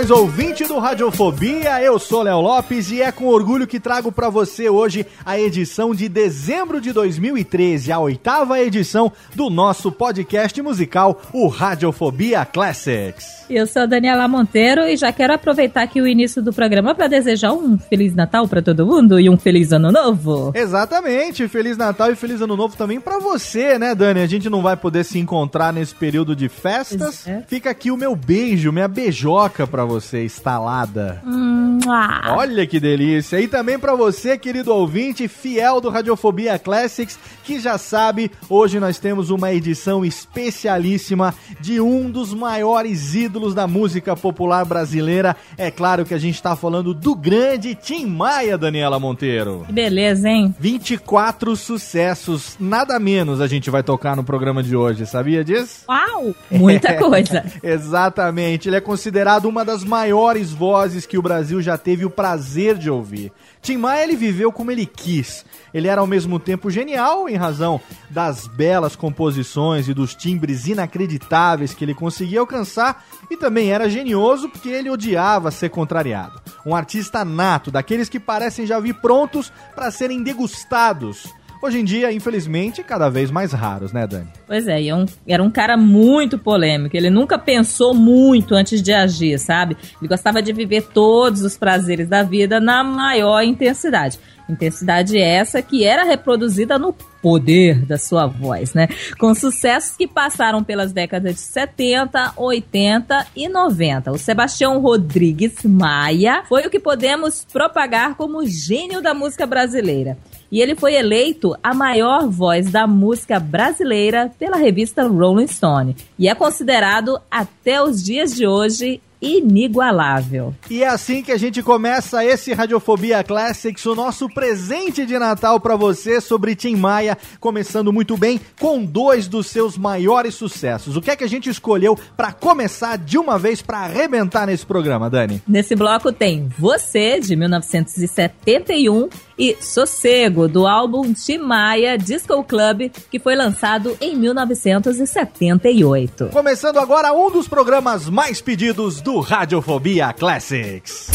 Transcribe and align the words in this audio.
Saudações 0.00 0.10
ouvinte 0.10 0.64
do 0.64 0.78
Radiofobia, 0.78 1.82
eu 1.82 1.98
sou 1.98 2.22
Léo 2.22 2.40
Lopes 2.40 2.90
e 2.90 3.02
é 3.02 3.12
com 3.12 3.26
orgulho 3.26 3.66
que 3.66 3.80
trago 3.80 4.10
pra 4.10 4.30
você 4.30 4.68
hoje 4.68 5.06
a 5.24 5.38
edição 5.38 5.94
de 5.94 6.08
dezembro 6.08 6.80
de 6.80 6.92
2013, 6.92 7.92
a 7.92 7.98
oitava 7.98 8.60
edição 8.60 9.12
do 9.34 9.50
nosso 9.50 9.92
podcast 9.92 10.60
musical, 10.62 11.20
o 11.32 11.48
Radiofobia 11.48 12.44
Classics. 12.44 13.40
Eu 13.50 13.66
sou 13.66 13.82
a 13.82 13.86
Daniela 13.86 14.28
Monteiro 14.28 14.82
e 14.82 14.96
já 14.96 15.12
quero 15.12 15.34
aproveitar 15.34 15.82
aqui 15.82 16.00
o 16.00 16.06
início 16.06 16.40
do 16.40 16.52
programa 16.52 16.94
para 16.94 17.08
desejar 17.08 17.52
um 17.52 17.76
Feliz 17.76 18.14
Natal 18.14 18.46
para 18.46 18.62
todo 18.62 18.86
mundo 18.86 19.18
e 19.18 19.28
um 19.28 19.36
Feliz 19.36 19.72
Ano 19.72 19.90
Novo. 19.90 20.52
Exatamente, 20.54 21.48
Feliz 21.48 21.76
Natal 21.76 22.12
e 22.12 22.14
Feliz 22.16 22.40
Ano 22.40 22.56
Novo 22.56 22.76
também 22.76 23.00
pra 23.00 23.18
você, 23.18 23.76
né, 23.76 23.92
Dani? 23.92 24.20
A 24.20 24.26
gente 24.26 24.48
não 24.48 24.62
vai 24.62 24.76
poder 24.76 25.04
se 25.04 25.18
encontrar 25.18 25.72
nesse 25.72 25.94
período 25.94 26.36
de 26.36 26.48
festas. 26.48 27.26
É. 27.26 27.42
Fica 27.48 27.70
aqui 27.70 27.90
o 27.90 27.96
meu 27.96 28.14
beijo, 28.14 28.70
minha 28.70 28.86
beijoca 28.86 29.66
pra 29.66 29.84
você, 29.90 30.24
instalada. 30.24 31.20
Hum, 31.26 31.78
ah. 31.88 32.34
Olha 32.36 32.66
que 32.66 32.78
delícia! 32.78 33.40
E 33.40 33.48
também 33.48 33.78
pra 33.78 33.94
você, 33.94 34.38
querido 34.38 34.72
ouvinte, 34.72 35.26
fiel 35.28 35.80
do 35.80 35.90
Radiofobia 35.90 36.58
Classics, 36.58 37.18
que 37.44 37.58
já 37.58 37.76
sabe, 37.76 38.30
hoje 38.48 38.78
nós 38.78 38.98
temos 38.98 39.30
uma 39.30 39.52
edição 39.52 40.04
especialíssima 40.04 41.34
de 41.60 41.80
um 41.80 42.10
dos 42.10 42.32
maiores 42.32 43.14
ídolos 43.14 43.54
da 43.54 43.66
música 43.66 44.14
popular 44.14 44.64
brasileira. 44.64 45.34
É 45.58 45.70
claro 45.70 46.04
que 46.04 46.14
a 46.14 46.18
gente 46.18 46.40
tá 46.40 46.54
falando 46.54 46.94
do 46.94 47.14
grande 47.14 47.74
Tim 47.74 48.06
Maia, 48.06 48.56
Daniela 48.56 48.98
Monteiro. 48.98 49.64
Que 49.66 49.72
beleza, 49.72 50.28
hein? 50.28 50.54
24 50.58 51.56
sucessos, 51.56 52.56
nada 52.60 52.98
menos 52.98 53.40
a 53.40 53.46
gente 53.46 53.70
vai 53.70 53.82
tocar 53.82 54.16
no 54.16 54.22
programa 54.22 54.62
de 54.62 54.76
hoje, 54.76 55.06
sabia 55.06 55.42
disso? 55.44 55.84
Uau! 55.88 56.34
Muita 56.50 56.94
coisa. 57.00 57.44
Exatamente, 57.62 58.68
ele 58.68 58.76
é 58.76 58.80
considerado 58.80 59.46
uma 59.46 59.64
das 59.64 59.79
maiores 59.84 60.52
vozes 60.52 61.06
que 61.06 61.18
o 61.18 61.22
Brasil 61.22 61.60
já 61.60 61.76
teve 61.76 62.04
o 62.04 62.10
prazer 62.10 62.76
de 62.76 62.90
ouvir. 62.90 63.32
Tim 63.62 63.76
Maia 63.76 64.04
ele 64.04 64.16
viveu 64.16 64.50
como 64.50 64.70
ele 64.70 64.86
quis. 64.86 65.44
Ele 65.72 65.86
era 65.86 66.00
ao 66.00 66.06
mesmo 66.06 66.38
tempo 66.38 66.70
genial 66.70 67.28
em 67.28 67.36
razão 67.36 67.80
das 68.08 68.46
belas 68.46 68.96
composições 68.96 69.88
e 69.88 69.94
dos 69.94 70.14
timbres 70.14 70.66
inacreditáveis 70.66 71.74
que 71.74 71.84
ele 71.84 71.94
conseguia 71.94 72.40
alcançar 72.40 73.04
e 73.30 73.36
também 73.36 73.70
era 73.70 73.88
genioso 73.88 74.48
porque 74.48 74.68
ele 74.68 74.90
odiava 74.90 75.50
ser 75.50 75.68
contrariado. 75.68 76.40
Um 76.64 76.74
artista 76.74 77.24
nato, 77.24 77.70
daqueles 77.70 78.08
que 78.08 78.18
parecem 78.18 78.66
já 78.66 78.80
vir 78.80 78.94
prontos 78.94 79.52
para 79.74 79.90
serem 79.90 80.22
degustados. 80.22 81.26
Hoje 81.62 81.78
em 81.78 81.84
dia, 81.84 82.10
infelizmente, 82.10 82.82
cada 82.82 83.10
vez 83.10 83.30
mais 83.30 83.52
raros, 83.52 83.92
né, 83.92 84.06
Dani? 84.06 84.26
Pois 84.46 84.66
é, 84.66 84.80
e 84.80 84.88
é 84.88 84.94
um- 84.96 85.04
era 85.28 85.42
um 85.42 85.50
cara 85.50 85.76
muito 85.76 86.38
polêmico. 86.38 86.96
Ele 86.96 87.10
nunca 87.10 87.38
pensou 87.38 87.92
muito 87.92 88.54
antes 88.54 88.82
de 88.82 88.92
agir, 88.94 89.38
sabe? 89.38 89.76
Ele 90.00 90.08
gostava 90.08 90.40
de 90.40 90.52
viver 90.54 90.82
todos 90.94 91.42
os 91.42 91.58
prazeres 91.58 92.08
da 92.08 92.22
vida 92.22 92.58
na 92.60 92.82
maior 92.82 93.42
intensidade. 93.42 94.18
Intensidade 94.48 95.16
essa 95.18 95.60
que 95.62 95.84
era 95.84 96.02
reproduzida 96.02 96.78
no 96.78 96.92
poder 97.22 97.84
da 97.86 97.96
sua 97.98 98.26
voz, 98.26 98.72
né? 98.74 98.88
Com 99.18 99.32
sucessos 99.34 99.96
que 99.96 100.08
passaram 100.08 100.64
pelas 100.64 100.92
décadas 100.92 101.34
de 101.34 101.40
70, 101.42 102.32
80 102.36 103.26
e 103.36 103.48
90. 103.48 104.10
O 104.10 104.18
Sebastião 104.18 104.80
Rodrigues 104.80 105.62
Maia 105.62 106.42
foi 106.48 106.66
o 106.66 106.70
que 106.70 106.80
podemos 106.80 107.44
propagar 107.52 108.16
como 108.16 108.44
gênio 108.46 109.00
da 109.02 109.14
música 109.14 109.46
brasileira. 109.46 110.16
E 110.50 110.60
ele 110.60 110.74
foi 110.74 110.94
eleito 110.94 111.56
a 111.62 111.72
maior 111.72 112.28
voz 112.28 112.70
da 112.70 112.86
música 112.86 113.38
brasileira 113.38 114.32
pela 114.38 114.56
revista 114.56 115.06
Rolling 115.06 115.46
Stone. 115.46 115.96
E 116.18 116.28
é 116.28 116.34
considerado, 116.34 117.20
até 117.30 117.82
os 117.82 118.02
dias 118.02 118.34
de 118.34 118.46
hoje, 118.46 119.00
inigualável. 119.20 120.54
E 120.70 120.82
é 120.82 120.88
assim 120.88 121.22
que 121.22 121.30
a 121.30 121.36
gente 121.36 121.62
começa 121.62 122.24
esse 122.24 122.52
Radiofobia 122.52 123.22
Classics, 123.22 123.84
o 123.84 123.94
nosso 123.94 124.28
presente 124.28 125.04
de 125.04 125.18
Natal 125.18 125.60
pra 125.60 125.76
você 125.76 126.20
sobre 126.20 126.56
Tim 126.56 126.76
Maia, 126.76 127.18
começando 127.38 127.92
muito 127.92 128.16
bem 128.16 128.40
com 128.58 128.82
dois 128.82 129.28
dos 129.28 129.46
seus 129.48 129.76
maiores 129.76 130.34
sucessos. 130.34 130.96
O 130.96 131.02
que 131.02 131.10
é 131.10 131.16
que 131.16 131.24
a 131.24 131.28
gente 131.28 131.50
escolheu 131.50 131.98
pra 132.16 132.32
começar 132.32 132.96
de 132.96 133.18
uma 133.18 133.38
vez 133.38 133.60
pra 133.60 133.80
arrebentar 133.80 134.46
nesse 134.46 134.64
programa, 134.64 135.10
Dani? 135.10 135.42
Nesse 135.46 135.76
bloco 135.76 136.12
tem 136.12 136.48
Você, 136.58 137.20
de 137.20 137.36
1971, 137.36 139.08
e 139.40 139.56
Sossego, 139.58 140.46
do 140.46 140.66
álbum 140.66 141.14
Maia 141.40 141.96
Disco 141.96 142.44
Club, 142.44 142.90
que 143.10 143.18
foi 143.18 143.34
lançado 143.34 143.96
em 143.98 144.14
1978. 144.14 146.28
Começando 146.30 146.76
agora 146.76 147.14
um 147.14 147.30
dos 147.30 147.48
programas 147.48 148.10
mais 148.10 148.42
pedidos 148.42 149.00
do 149.00 149.18
Radiofobia 149.18 150.12
Classics. 150.12 151.06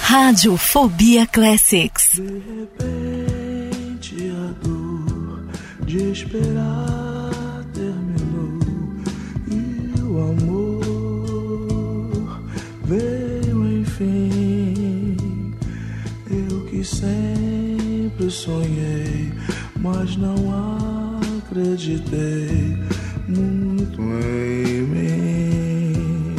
Radiofobia 0.00 1.26
Classics. 1.26 2.12
De 2.14 2.22
repente 2.22 4.30
a 4.30 4.54
dor 4.66 5.44
de 5.84 6.12
esperar 6.12 7.66
terminou 7.74 8.58
e 9.50 10.00
o 10.00 10.18
amor 10.30 10.80
veio 12.84 13.80
enfim. 13.80 15.54
Eu 16.30 16.64
que 16.64 16.82
sempre 16.82 17.27
sonhei, 18.30 19.32
mas 19.76 20.16
não 20.16 20.36
acreditei 21.46 22.76
muito 23.28 24.00
em 24.00 24.82
mim. 24.82 26.36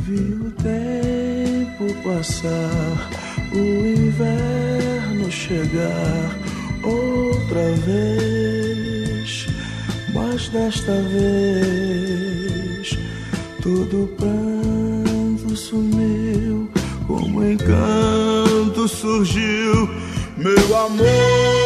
Vi 0.00 0.34
o 0.34 0.50
tempo 0.52 1.94
passar, 2.02 3.10
o 3.52 3.86
inverno 3.86 5.30
chegar 5.30 6.38
outra 6.82 7.72
vez, 7.86 9.46
mas 10.12 10.48
desta 10.48 10.92
vez 11.02 12.98
todo 13.62 14.08
pranto 14.16 15.56
sumiu, 15.56 16.23
como 17.06 17.44
encanto 17.44 18.88
surgiu, 18.88 19.88
meu 20.36 20.76
amor. 20.76 21.63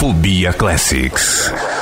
Fobia 0.00 0.54
Classics. 0.54 1.79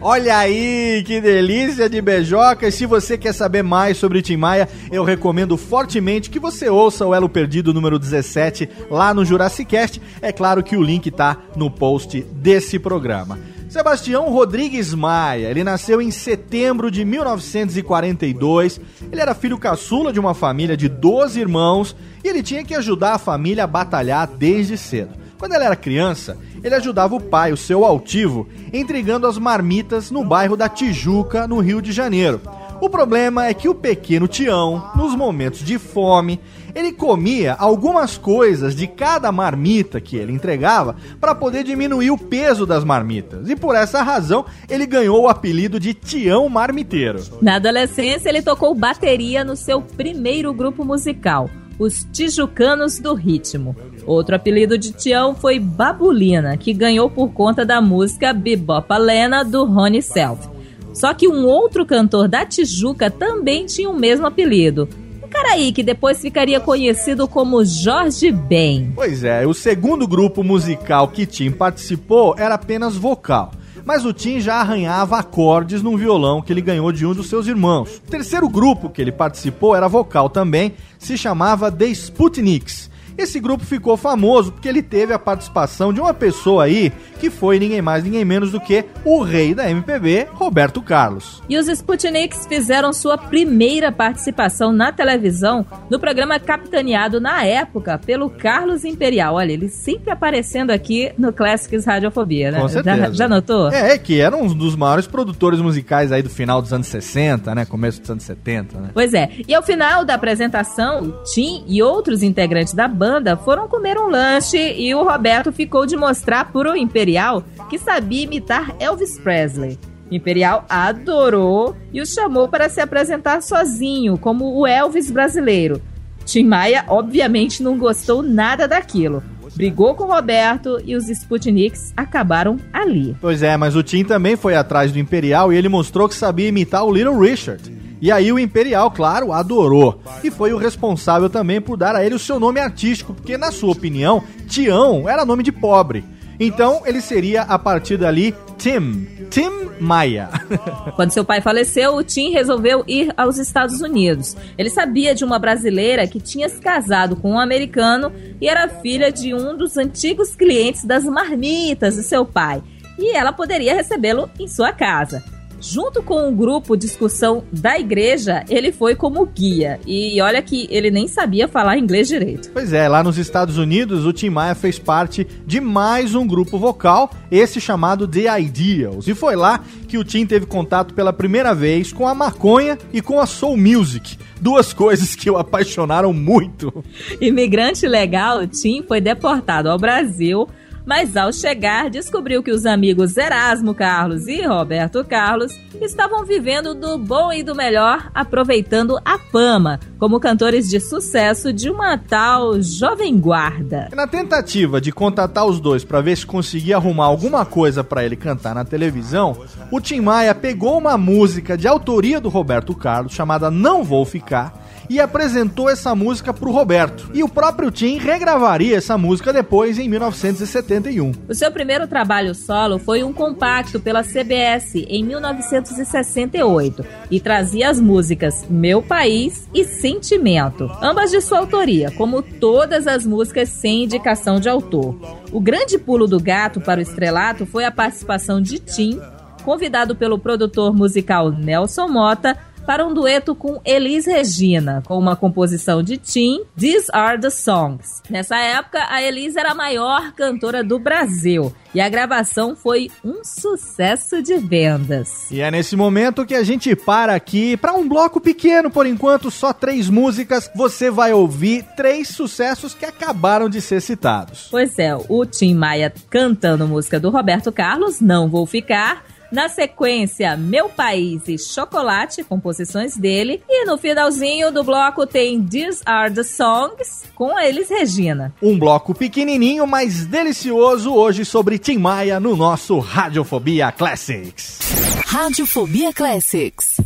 Olha 0.00 0.38
aí, 0.38 1.02
que 1.06 1.20
delícia 1.20 1.90
de 1.90 2.00
beijoca. 2.00 2.66
E 2.66 2.72
se 2.72 2.86
você 2.86 3.18
quer 3.18 3.34
saber 3.34 3.62
mais 3.62 3.98
sobre 3.98 4.22
Tim 4.22 4.36
Maia, 4.36 4.68
eu 4.90 5.04
recomendo 5.04 5.56
fortemente 5.56 6.30
que 6.30 6.38
você 6.38 6.68
ouça 6.68 7.04
o 7.04 7.14
Elo 7.14 7.28
Perdido 7.28 7.74
número 7.74 7.98
17 7.98 8.68
lá 8.90 9.12
no 9.12 9.24
Jurassic 9.24 9.68
Cast. 9.70 10.00
É 10.22 10.32
claro 10.32 10.62
que 10.62 10.76
o 10.76 10.82
link 10.82 11.10
tá 11.10 11.36
no 11.54 11.70
post 11.70 12.22
desse 12.32 12.78
programa. 12.78 13.38
Sebastião 13.68 14.30
Rodrigues 14.30 14.94
Maia, 14.94 15.50
ele 15.50 15.62
nasceu 15.62 16.00
em 16.00 16.10
setembro 16.10 16.90
de 16.90 17.04
1942. 17.04 18.80
Ele 19.12 19.20
era 19.20 19.34
filho 19.34 19.58
caçula 19.58 20.12
de 20.12 20.20
uma 20.20 20.32
família 20.32 20.76
de 20.76 20.88
12 20.88 21.38
irmãos 21.38 21.94
e 22.24 22.28
ele 22.28 22.42
tinha 22.42 22.64
que 22.64 22.74
ajudar 22.74 23.14
a 23.14 23.18
família 23.18 23.64
a 23.64 23.66
batalhar 23.66 24.26
desde 24.26 24.78
cedo. 24.78 25.25
Quando 25.38 25.52
ele 25.52 25.64
era 25.64 25.76
criança, 25.76 26.38
ele 26.64 26.74
ajudava 26.74 27.14
o 27.14 27.20
pai, 27.20 27.52
o 27.52 27.56
seu 27.56 27.84
altivo, 27.84 28.48
entregando 28.72 29.26
as 29.26 29.38
marmitas 29.38 30.10
no 30.10 30.24
bairro 30.24 30.56
da 30.56 30.68
Tijuca, 30.68 31.46
no 31.46 31.60
Rio 31.60 31.82
de 31.82 31.92
Janeiro. 31.92 32.40
O 32.80 32.90
problema 32.90 33.46
é 33.46 33.54
que 33.54 33.68
o 33.68 33.74
pequeno 33.74 34.28
Tião, 34.28 34.90
nos 34.94 35.14
momentos 35.14 35.60
de 35.60 35.78
fome, 35.78 36.40
ele 36.74 36.92
comia 36.92 37.54
algumas 37.54 38.18
coisas 38.18 38.76
de 38.76 38.86
cada 38.86 39.32
marmita 39.32 39.98
que 39.98 40.16
ele 40.16 40.32
entregava 40.32 40.94
para 41.18 41.34
poder 41.34 41.64
diminuir 41.64 42.10
o 42.10 42.18
peso 42.18 42.66
das 42.66 42.84
marmitas. 42.84 43.48
E 43.48 43.56
por 43.56 43.74
essa 43.74 44.02
razão, 44.02 44.44
ele 44.68 44.84
ganhou 44.84 45.22
o 45.22 45.28
apelido 45.28 45.80
de 45.80 45.94
Tião 45.94 46.48
Marmiteiro. 46.50 47.22
Na 47.40 47.56
adolescência, 47.56 48.28
ele 48.28 48.42
tocou 48.42 48.74
bateria 48.74 49.42
no 49.42 49.56
seu 49.56 49.80
primeiro 49.80 50.52
grupo 50.52 50.84
musical, 50.84 51.48
os 51.78 52.06
Tijucanos 52.12 52.98
do 52.98 53.14
Ritmo. 53.14 53.76
Outro 54.06 54.36
apelido 54.36 54.78
de 54.78 54.92
Tião 54.92 55.34
foi 55.34 55.58
Babulina, 55.58 56.56
que 56.56 56.72
ganhou 56.72 57.10
por 57.10 57.32
conta 57.32 57.64
da 57.64 57.80
música 57.80 58.32
Bebopa 58.32 58.96
Lena 58.96 59.44
do 59.44 59.64
Rony 59.64 60.02
Self. 60.02 60.48
Só 60.94 61.12
que 61.12 61.28
um 61.28 61.44
outro 61.44 61.84
cantor 61.84 62.26
da 62.26 62.46
Tijuca 62.46 63.10
também 63.10 63.66
tinha 63.66 63.90
o 63.90 63.98
mesmo 63.98 64.26
apelido. 64.26 64.88
Um 65.22 65.28
cara 65.28 65.52
aí 65.52 65.72
que 65.72 65.82
depois 65.82 66.20
ficaria 66.20 66.60
conhecido 66.60 67.28
como 67.28 67.64
Jorge 67.64 68.30
Ben. 68.30 68.92
Pois 68.94 69.22
é, 69.22 69.46
o 69.46 69.52
segundo 69.52 70.06
grupo 70.06 70.42
musical 70.42 71.08
que 71.08 71.26
Tim 71.26 71.50
participou 71.50 72.34
era 72.38 72.54
apenas 72.54 72.96
vocal. 72.96 73.50
Mas 73.86 74.04
o 74.04 74.12
Tim 74.12 74.40
já 74.40 74.56
arranhava 74.56 75.16
acordes 75.16 75.80
num 75.80 75.96
violão 75.96 76.42
que 76.42 76.52
ele 76.52 76.60
ganhou 76.60 76.90
de 76.90 77.06
um 77.06 77.14
dos 77.14 77.28
seus 77.28 77.46
irmãos. 77.46 77.98
O 78.04 78.10
terceiro 78.10 78.48
grupo 78.48 78.90
que 78.90 79.00
ele 79.00 79.12
participou 79.12 79.76
era 79.76 79.86
vocal 79.86 80.28
também, 80.28 80.74
se 80.98 81.16
chamava 81.16 81.70
The 81.70 81.86
Sputniks. 81.86 82.90
Esse 83.16 83.40
grupo 83.40 83.64
ficou 83.64 83.96
famoso 83.96 84.52
porque 84.52 84.68
ele 84.68 84.82
teve 84.82 85.12
a 85.12 85.18
participação 85.18 85.92
de 85.92 86.00
uma 86.00 86.12
pessoa 86.12 86.64
aí 86.64 86.92
que 87.18 87.30
foi 87.30 87.58
ninguém 87.58 87.80
mais, 87.80 88.04
ninguém 88.04 88.24
menos 88.24 88.52
do 88.52 88.60
que 88.60 88.84
o 89.04 89.22
rei 89.22 89.54
da 89.54 89.70
MPB, 89.70 90.28
Roberto 90.32 90.82
Carlos. 90.82 91.42
E 91.48 91.56
os 91.56 91.66
Sputniks 91.66 92.46
fizeram 92.46 92.92
sua 92.92 93.16
primeira 93.16 93.90
participação 93.90 94.70
na 94.70 94.92
televisão 94.92 95.64
no 95.88 95.98
programa 95.98 96.38
capitaneado 96.38 97.18
na 97.18 97.42
época 97.42 97.98
pelo 97.98 98.28
Carlos 98.28 98.84
Imperial. 98.84 99.36
Olha, 99.36 99.52
ele 99.52 99.68
sempre 99.68 100.10
aparecendo 100.10 100.70
aqui 100.70 101.10
no 101.16 101.32
Classics 101.32 101.86
Radiofobia, 101.86 102.50
né? 102.50 102.60
Com 102.60 102.68
certeza. 102.68 102.96
Já, 102.96 103.12
já 103.12 103.28
notou? 103.28 103.70
É, 103.70 103.96
que 103.96 104.20
era 104.20 104.36
um 104.36 104.52
dos 104.54 104.76
maiores 104.76 105.06
produtores 105.06 105.60
musicais 105.60 106.12
aí 106.12 106.22
do 106.22 106.30
final 106.30 106.60
dos 106.60 106.72
anos 106.72 106.86
60, 106.86 107.54
né? 107.54 107.64
Começo 107.64 108.00
dos 108.00 108.10
anos 108.10 108.24
70, 108.24 108.78
né? 108.78 108.90
Pois 108.92 109.14
é. 109.14 109.30
E 109.48 109.54
ao 109.54 109.62
final 109.62 110.04
da 110.04 110.14
apresentação, 110.14 111.22
Tim 111.32 111.64
e 111.66 111.82
outros 111.82 112.22
integrantes 112.22 112.74
da 112.74 112.86
banda 112.86 113.05
foram 113.42 113.68
comer 113.68 113.98
um 113.98 114.08
lanche 114.08 114.74
e 114.76 114.94
o 114.94 115.02
Roberto 115.02 115.52
ficou 115.52 115.86
de 115.86 115.96
mostrar 115.96 116.50
pro 116.52 116.76
Imperial 116.76 117.42
que 117.68 117.78
sabia 117.78 118.24
imitar 118.24 118.74
Elvis 118.78 119.18
Presley. 119.18 119.78
O 120.10 120.14
Imperial 120.14 120.64
adorou 120.68 121.76
e 121.92 122.00
o 122.00 122.06
chamou 122.06 122.48
para 122.48 122.68
se 122.68 122.80
apresentar 122.80 123.42
sozinho, 123.42 124.16
como 124.16 124.56
o 124.56 124.66
Elvis 124.66 125.10
brasileiro. 125.10 125.82
Tim 126.24 126.44
Maia, 126.44 126.84
obviamente, 126.88 127.62
não 127.62 127.76
gostou 127.78 128.22
nada 128.22 128.66
daquilo. 128.68 129.22
Brigou 129.54 129.94
com 129.94 130.04
o 130.04 130.12
Roberto 130.12 130.78
e 130.84 130.94
os 130.94 131.08
Sputniks 131.08 131.92
acabaram 131.96 132.58
ali. 132.72 133.16
Pois 133.20 133.42
é, 133.42 133.56
mas 133.56 133.74
o 133.74 133.82
Tim 133.82 134.04
também 134.04 134.36
foi 134.36 134.54
atrás 134.54 134.92
do 134.92 134.98
Imperial 134.98 135.52
e 135.52 135.56
ele 135.56 135.68
mostrou 135.68 136.08
que 136.08 136.14
sabia 136.14 136.48
imitar 136.48 136.84
o 136.84 136.92
Little 136.92 137.18
Richard. 137.18 137.72
E 138.00 138.12
aí 138.12 138.32
o 138.32 138.38
Imperial, 138.38 138.90
claro, 138.90 139.32
adorou. 139.32 140.00
E 140.22 140.30
foi 140.30 140.52
o 140.52 140.58
responsável 140.58 141.30
também 141.30 141.60
por 141.60 141.76
dar 141.76 141.96
a 141.96 142.04
ele 142.04 142.14
o 142.14 142.18
seu 142.18 142.38
nome 142.38 142.60
artístico, 142.60 143.14
porque 143.14 143.36
na 143.36 143.50
sua 143.50 143.72
opinião, 143.72 144.22
Tião 144.48 145.08
era 145.08 145.24
nome 145.24 145.42
de 145.42 145.52
pobre. 145.52 146.04
Então 146.38 146.82
ele 146.84 147.00
seria 147.00 147.42
a 147.42 147.58
partir 147.58 147.96
dali 147.96 148.34
Tim, 148.58 149.06
Tim 149.30 149.70
Maia. 149.80 150.28
Quando 150.94 151.10
seu 151.10 151.24
pai 151.24 151.40
faleceu, 151.40 151.94
o 151.94 152.04
Tim 152.04 152.30
resolveu 152.30 152.84
ir 152.86 153.12
aos 153.16 153.38
Estados 153.38 153.80
Unidos. 153.80 154.36
Ele 154.58 154.68
sabia 154.68 155.14
de 155.14 155.24
uma 155.24 155.38
brasileira 155.38 156.06
que 156.06 156.20
tinha 156.20 156.48
se 156.48 156.60
casado 156.60 157.16
com 157.16 157.32
um 157.32 157.40
americano 157.40 158.12
e 158.40 158.48
era 158.48 158.68
filha 158.68 159.10
de 159.10 159.34
um 159.34 159.56
dos 159.56 159.76
antigos 159.76 160.36
clientes 160.36 160.84
das 160.84 161.04
marmitas 161.04 161.96
de 161.96 162.02
seu 162.02 162.24
pai. 162.24 162.62
E 162.98 163.14
ela 163.14 163.32
poderia 163.32 163.74
recebê-lo 163.74 164.30
em 164.38 164.48
sua 164.48 164.72
casa. 164.72 165.22
Junto 165.68 166.00
com 166.00 166.28
o 166.28 166.32
grupo 166.32 166.76
discussão 166.76 167.42
da 167.50 167.76
igreja, 167.76 168.44
ele 168.48 168.70
foi 168.70 168.94
como 168.94 169.26
guia. 169.26 169.80
E 169.84 170.20
olha 170.22 170.40
que 170.40 170.68
ele 170.70 170.92
nem 170.92 171.08
sabia 171.08 171.48
falar 171.48 171.76
inglês 171.76 172.06
direito. 172.06 172.52
Pois 172.52 172.72
é, 172.72 172.88
lá 172.88 173.02
nos 173.02 173.18
Estados 173.18 173.58
Unidos, 173.58 174.06
o 174.06 174.12
Tim 174.12 174.30
Maia 174.30 174.54
fez 174.54 174.78
parte 174.78 175.26
de 175.44 175.60
mais 175.60 176.14
um 176.14 176.24
grupo 176.24 176.56
vocal, 176.56 177.10
esse 177.32 177.60
chamado 177.60 178.06
The 178.06 178.40
Ideals. 178.40 179.08
E 179.08 179.14
foi 179.14 179.34
lá 179.34 179.64
que 179.88 179.98
o 179.98 180.04
Tim 180.04 180.24
teve 180.24 180.46
contato 180.46 180.94
pela 180.94 181.12
primeira 181.12 181.52
vez 181.52 181.92
com 181.92 182.06
a 182.06 182.14
maconha 182.14 182.78
e 182.92 183.02
com 183.02 183.18
a 183.18 183.26
soul 183.26 183.56
music. 183.56 184.16
Duas 184.40 184.72
coisas 184.72 185.16
que 185.16 185.28
o 185.28 185.36
apaixonaram 185.36 186.12
muito. 186.12 186.84
Imigrante 187.20 187.88
legal, 187.88 188.46
Tim 188.46 188.84
foi 188.86 189.00
deportado 189.00 189.68
ao 189.68 189.78
Brasil 189.78 190.46
mas 190.86 191.16
ao 191.16 191.32
chegar 191.32 191.90
descobriu 191.90 192.42
que 192.42 192.52
os 192.52 192.64
amigos 192.64 193.16
Erasmo 193.16 193.74
Carlos 193.74 194.28
e 194.28 194.40
Roberto 194.46 195.04
Carlos 195.04 195.52
estavam 195.80 196.24
vivendo 196.24 196.74
do 196.74 196.96
bom 196.96 197.32
e 197.32 197.42
do 197.42 197.54
melhor, 197.54 198.10
aproveitando 198.14 198.98
a 199.04 199.18
fama 199.18 199.80
como 199.98 200.20
cantores 200.20 200.68
de 200.68 200.78
sucesso 200.80 201.52
de 201.52 201.68
uma 201.68 201.98
tal 201.98 202.62
jovem 202.62 203.18
guarda. 203.18 203.88
Na 203.94 204.06
tentativa 204.06 204.80
de 204.80 204.92
contatar 204.92 205.44
os 205.44 205.60
dois 205.60 205.84
para 205.84 206.00
ver 206.00 206.16
se 206.16 206.24
conseguia 206.24 206.76
arrumar 206.76 207.06
alguma 207.06 207.44
coisa 207.44 207.82
para 207.82 208.04
ele 208.04 208.16
cantar 208.16 208.54
na 208.54 208.64
televisão, 208.64 209.36
o 209.70 209.80
Tim 209.80 210.00
Maia 210.00 210.34
pegou 210.34 210.78
uma 210.78 210.96
música 210.96 211.58
de 211.58 211.66
autoria 211.66 212.20
do 212.20 212.28
Roberto 212.28 212.74
Carlos 212.74 213.12
chamada 213.12 213.50
Não 213.50 213.82
Vou 213.82 214.04
Ficar 214.04 214.65
e 214.88 215.00
apresentou 215.00 215.68
essa 215.68 215.94
música 215.94 216.32
pro 216.32 216.50
Roberto. 216.50 217.10
E 217.12 217.22
o 217.22 217.28
próprio 217.28 217.70
Tim 217.70 217.98
regravaria 217.98 218.76
essa 218.76 218.96
música 218.96 219.32
depois 219.32 219.78
em 219.78 219.88
1971. 219.88 221.12
O 221.28 221.34
seu 221.34 221.50
primeiro 221.50 221.86
trabalho 221.86 222.34
solo 222.34 222.78
foi 222.78 223.02
um 223.02 223.12
compacto 223.12 223.80
pela 223.80 224.02
CBS 224.02 224.74
em 224.88 225.04
1968 225.04 226.84
e 227.10 227.20
trazia 227.20 227.70
as 227.70 227.80
músicas 227.80 228.44
Meu 228.48 228.82
País 228.82 229.48
e 229.54 229.64
Sentimento, 229.64 230.70
ambas 230.82 231.10
de 231.10 231.20
sua 231.20 231.38
autoria, 231.38 231.90
como 231.90 232.22
todas 232.22 232.86
as 232.86 233.06
músicas 233.06 233.48
sem 233.48 233.84
indicação 233.84 234.38
de 234.40 234.48
autor. 234.48 234.96
O 235.32 235.40
grande 235.40 235.78
pulo 235.78 236.06
do 236.06 236.20
gato 236.20 236.60
para 236.60 236.78
o 236.80 236.82
estrelato 236.82 237.46
foi 237.46 237.64
a 237.64 237.70
participação 237.70 238.40
de 238.40 238.58
Tim, 238.58 239.00
convidado 239.44 239.94
pelo 239.94 240.18
produtor 240.18 240.74
musical 240.74 241.30
Nelson 241.30 241.88
Mota 241.88 242.36
para 242.66 242.84
um 242.84 242.92
dueto 242.92 243.34
com 243.34 243.60
Elis 243.64 244.06
Regina, 244.06 244.82
com 244.84 244.98
uma 244.98 245.14
composição 245.14 245.82
de 245.82 245.96
Tim, 245.96 246.40
These 246.58 246.88
Are 246.92 247.18
the 247.20 247.30
Songs. 247.30 248.02
Nessa 248.10 248.36
época, 248.36 248.84
a 248.90 249.00
Elis 249.00 249.36
era 249.36 249.52
a 249.52 249.54
maior 249.54 250.12
cantora 250.12 250.64
do 250.64 250.78
Brasil 250.78 251.54
e 251.72 251.80
a 251.80 251.88
gravação 251.88 252.56
foi 252.56 252.90
um 253.04 253.22
sucesso 253.22 254.20
de 254.20 254.36
vendas. 254.38 255.30
E 255.30 255.40
é 255.40 255.50
nesse 255.50 255.76
momento 255.76 256.26
que 256.26 256.34
a 256.34 256.42
gente 256.42 256.74
para 256.74 257.14
aqui 257.14 257.56
para 257.56 257.72
um 257.74 257.88
bloco 257.88 258.20
pequeno, 258.20 258.70
por 258.70 258.84
enquanto, 258.84 259.30
só 259.30 259.52
três 259.52 259.88
músicas. 259.88 260.50
Você 260.54 260.90
vai 260.90 261.12
ouvir 261.12 261.64
três 261.76 262.08
sucessos 262.08 262.74
que 262.74 262.84
acabaram 262.84 263.48
de 263.48 263.60
ser 263.60 263.80
citados. 263.80 264.48
Pois 264.50 264.76
é, 264.78 264.96
o 265.08 265.24
Tim 265.24 265.54
Maia 265.54 265.92
cantando 266.10 266.66
música 266.66 266.98
do 266.98 267.10
Roberto 267.10 267.52
Carlos, 267.52 268.00
Não 268.00 268.28
Vou 268.28 268.44
Ficar 268.44 269.04
Na 269.30 269.48
sequência, 269.48 270.36
Meu 270.36 270.68
País 270.68 271.22
e 271.26 271.38
Chocolate, 271.38 272.22
composições 272.24 272.96
dele. 272.96 273.42
E 273.48 273.64
no 273.64 273.76
finalzinho 273.76 274.52
do 274.52 274.62
bloco 274.62 275.06
tem 275.06 275.44
These 275.44 275.82
Are 275.84 276.12
the 276.12 276.22
Songs, 276.22 277.04
com 277.14 277.38
eles 277.38 277.68
Regina. 277.68 278.34
Um 278.40 278.58
bloco 278.58 278.94
pequenininho, 278.94 279.66
mas 279.66 280.06
delicioso 280.06 280.94
hoje 280.94 281.24
sobre 281.24 281.58
Tim 281.58 281.78
Maia 281.78 282.20
no 282.20 282.36
nosso 282.36 282.78
Radiofobia 282.78 283.72
Classics. 283.72 284.58
Radiofobia 285.06 285.92
Classics. 285.92 286.76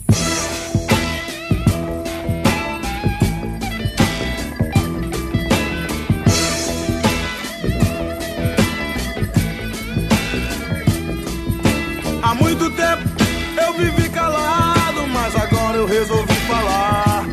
Vivi 13.81 14.09
calado, 14.11 15.07
mas 15.09 15.35
agora 15.37 15.77
eu 15.79 15.87
resolvi 15.87 16.35
falar. 16.47 17.25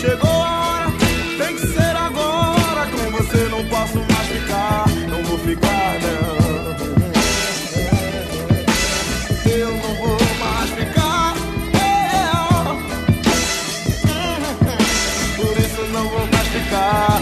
Chegou 0.00 0.30
a 0.30 0.60
hora, 0.68 0.92
tem 1.38 1.54
que 1.56 1.66
ser 1.66 1.96
agora. 1.96 2.86
Com 2.86 3.10
você 3.16 3.48
não 3.48 3.64
posso 3.66 3.98
mais 3.98 4.28
ficar, 4.28 4.84
não 5.08 5.22
vou 5.24 5.38
ficar, 5.38 5.98
não. 6.04 6.32
Eu 9.50 9.70
não 9.82 9.94
vou 9.96 10.18
mais 10.40 10.70
ficar. 10.70 11.34
é. 11.74 12.22
Por 15.36 15.58
isso 15.58 15.82
não 15.92 16.08
vou 16.08 16.26
mais 16.32 16.48
ficar. 16.48 17.20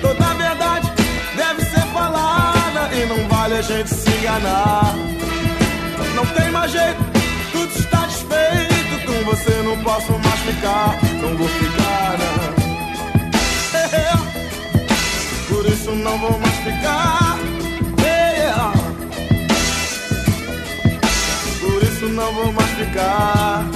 Toda 0.00 0.34
verdade 0.34 0.92
deve 1.36 1.62
ser 1.64 1.86
falada 1.92 2.94
e 2.94 3.06
não 3.06 3.28
vale 3.28 3.54
a 3.54 3.62
gente 3.62 3.90
se 3.94 4.10
enganar. 4.10 5.01
Jeito, 6.68 7.02
tudo 7.52 7.78
está 7.78 8.06
desfeito. 8.06 9.06
Com 9.06 9.24
você 9.24 9.50
não 9.62 9.76
posso 9.82 10.12
mais 10.12 10.40
ficar, 10.40 10.96
não 11.20 11.36
vou 11.36 11.48
ficar, 11.48 12.16
não. 12.18 12.52
É, 13.78 14.12
Por 15.48 15.66
isso 15.66 15.90
não 15.92 16.18
vou 16.18 16.38
mais 16.38 16.56
ficar. 16.58 17.38
É, 18.06 18.52
Por 21.60 21.82
isso 21.82 22.06
não 22.08 22.32
vou 22.32 22.52
mais 22.52 22.70
ficar. 22.70 23.71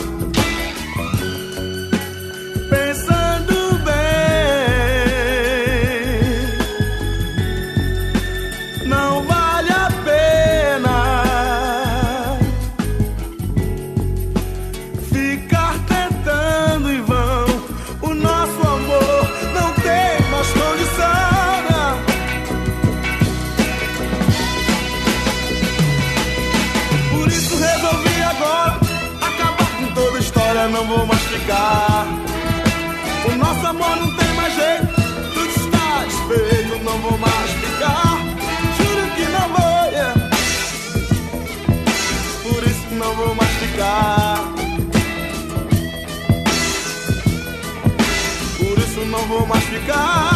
Vou 49.26 49.46
mais 49.46 49.64
ficar. 49.64 50.35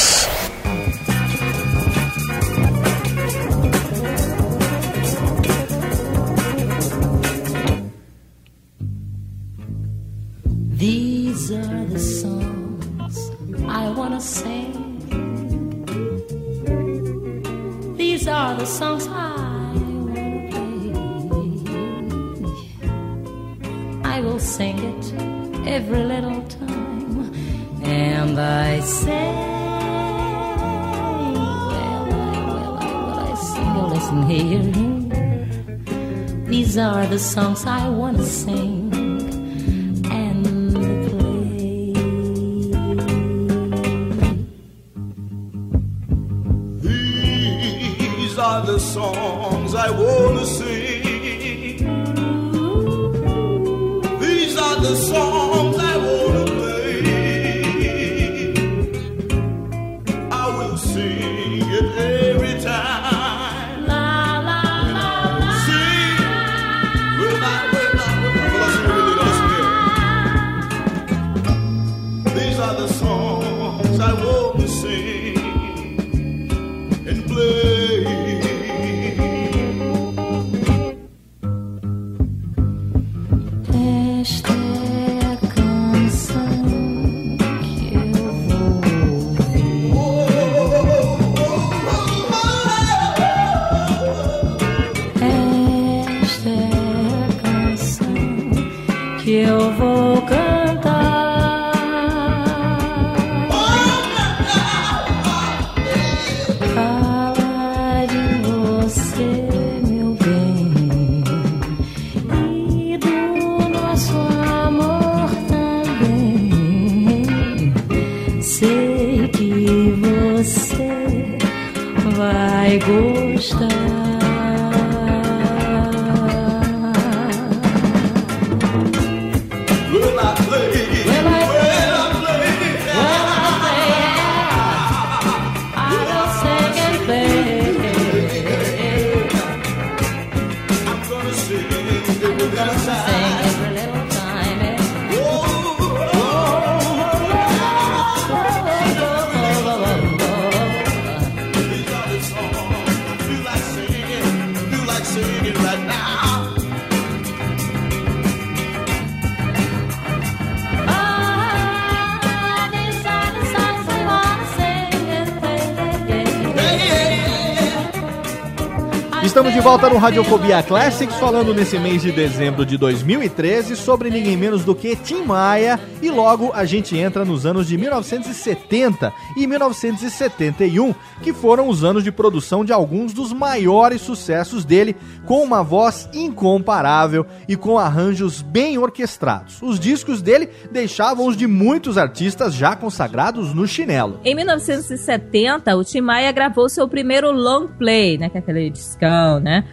Volta 169.71 169.89
no 169.89 169.97
Radiofobia 169.97 170.61
Classics, 170.61 171.15
falando 171.15 171.53
nesse 171.53 171.79
mês 171.79 172.01
de 172.01 172.11
dezembro 172.11 172.65
de 172.65 172.77
2013 172.77 173.77
sobre 173.77 174.09
ninguém 174.09 174.35
menos 174.35 174.65
do 174.65 174.75
que 174.75 174.97
Tim 174.97 175.23
Maia. 175.23 175.79
E 176.01 176.09
logo 176.09 176.51
a 176.53 176.65
gente 176.65 176.97
entra 176.97 177.23
nos 177.23 177.45
anos 177.45 177.69
de 177.69 177.77
1970 177.77 179.13
e 179.37 179.47
1971, 179.47 180.93
que 181.23 181.31
foram 181.31 181.69
os 181.69 181.85
anos 181.85 182.03
de 182.03 182.11
produção 182.11 182.65
de 182.65 182.73
alguns 182.73 183.13
dos 183.13 183.31
maiores 183.31 184.01
sucessos 184.01 184.65
dele, 184.65 184.93
com 185.31 185.43
uma 185.43 185.63
voz 185.63 186.09
incomparável 186.13 187.25
e 187.47 187.55
com 187.55 187.79
arranjos 187.79 188.41
bem 188.41 188.77
orquestrados. 188.77 189.61
Os 189.61 189.79
discos 189.79 190.21
dele 190.21 190.49
deixavam 190.69 191.25
os 191.25 191.37
de 191.37 191.47
muitos 191.47 191.97
artistas 191.97 192.53
já 192.53 192.75
consagrados 192.75 193.53
no 193.53 193.65
chinelo. 193.65 194.19
Em 194.25 194.35
1970, 194.35 195.73
o 195.73 195.85
Tim 195.85 196.01
Maia 196.01 196.33
gravou 196.33 196.67
seu 196.67 196.85
primeiro 196.85 197.31
long 197.31 197.69
play, 197.69 198.17
né? 198.17 198.27
Que 198.27 198.39
é 198.39 198.41
aquele 198.41 198.69
discão, 198.69 199.39
né? 199.39 199.63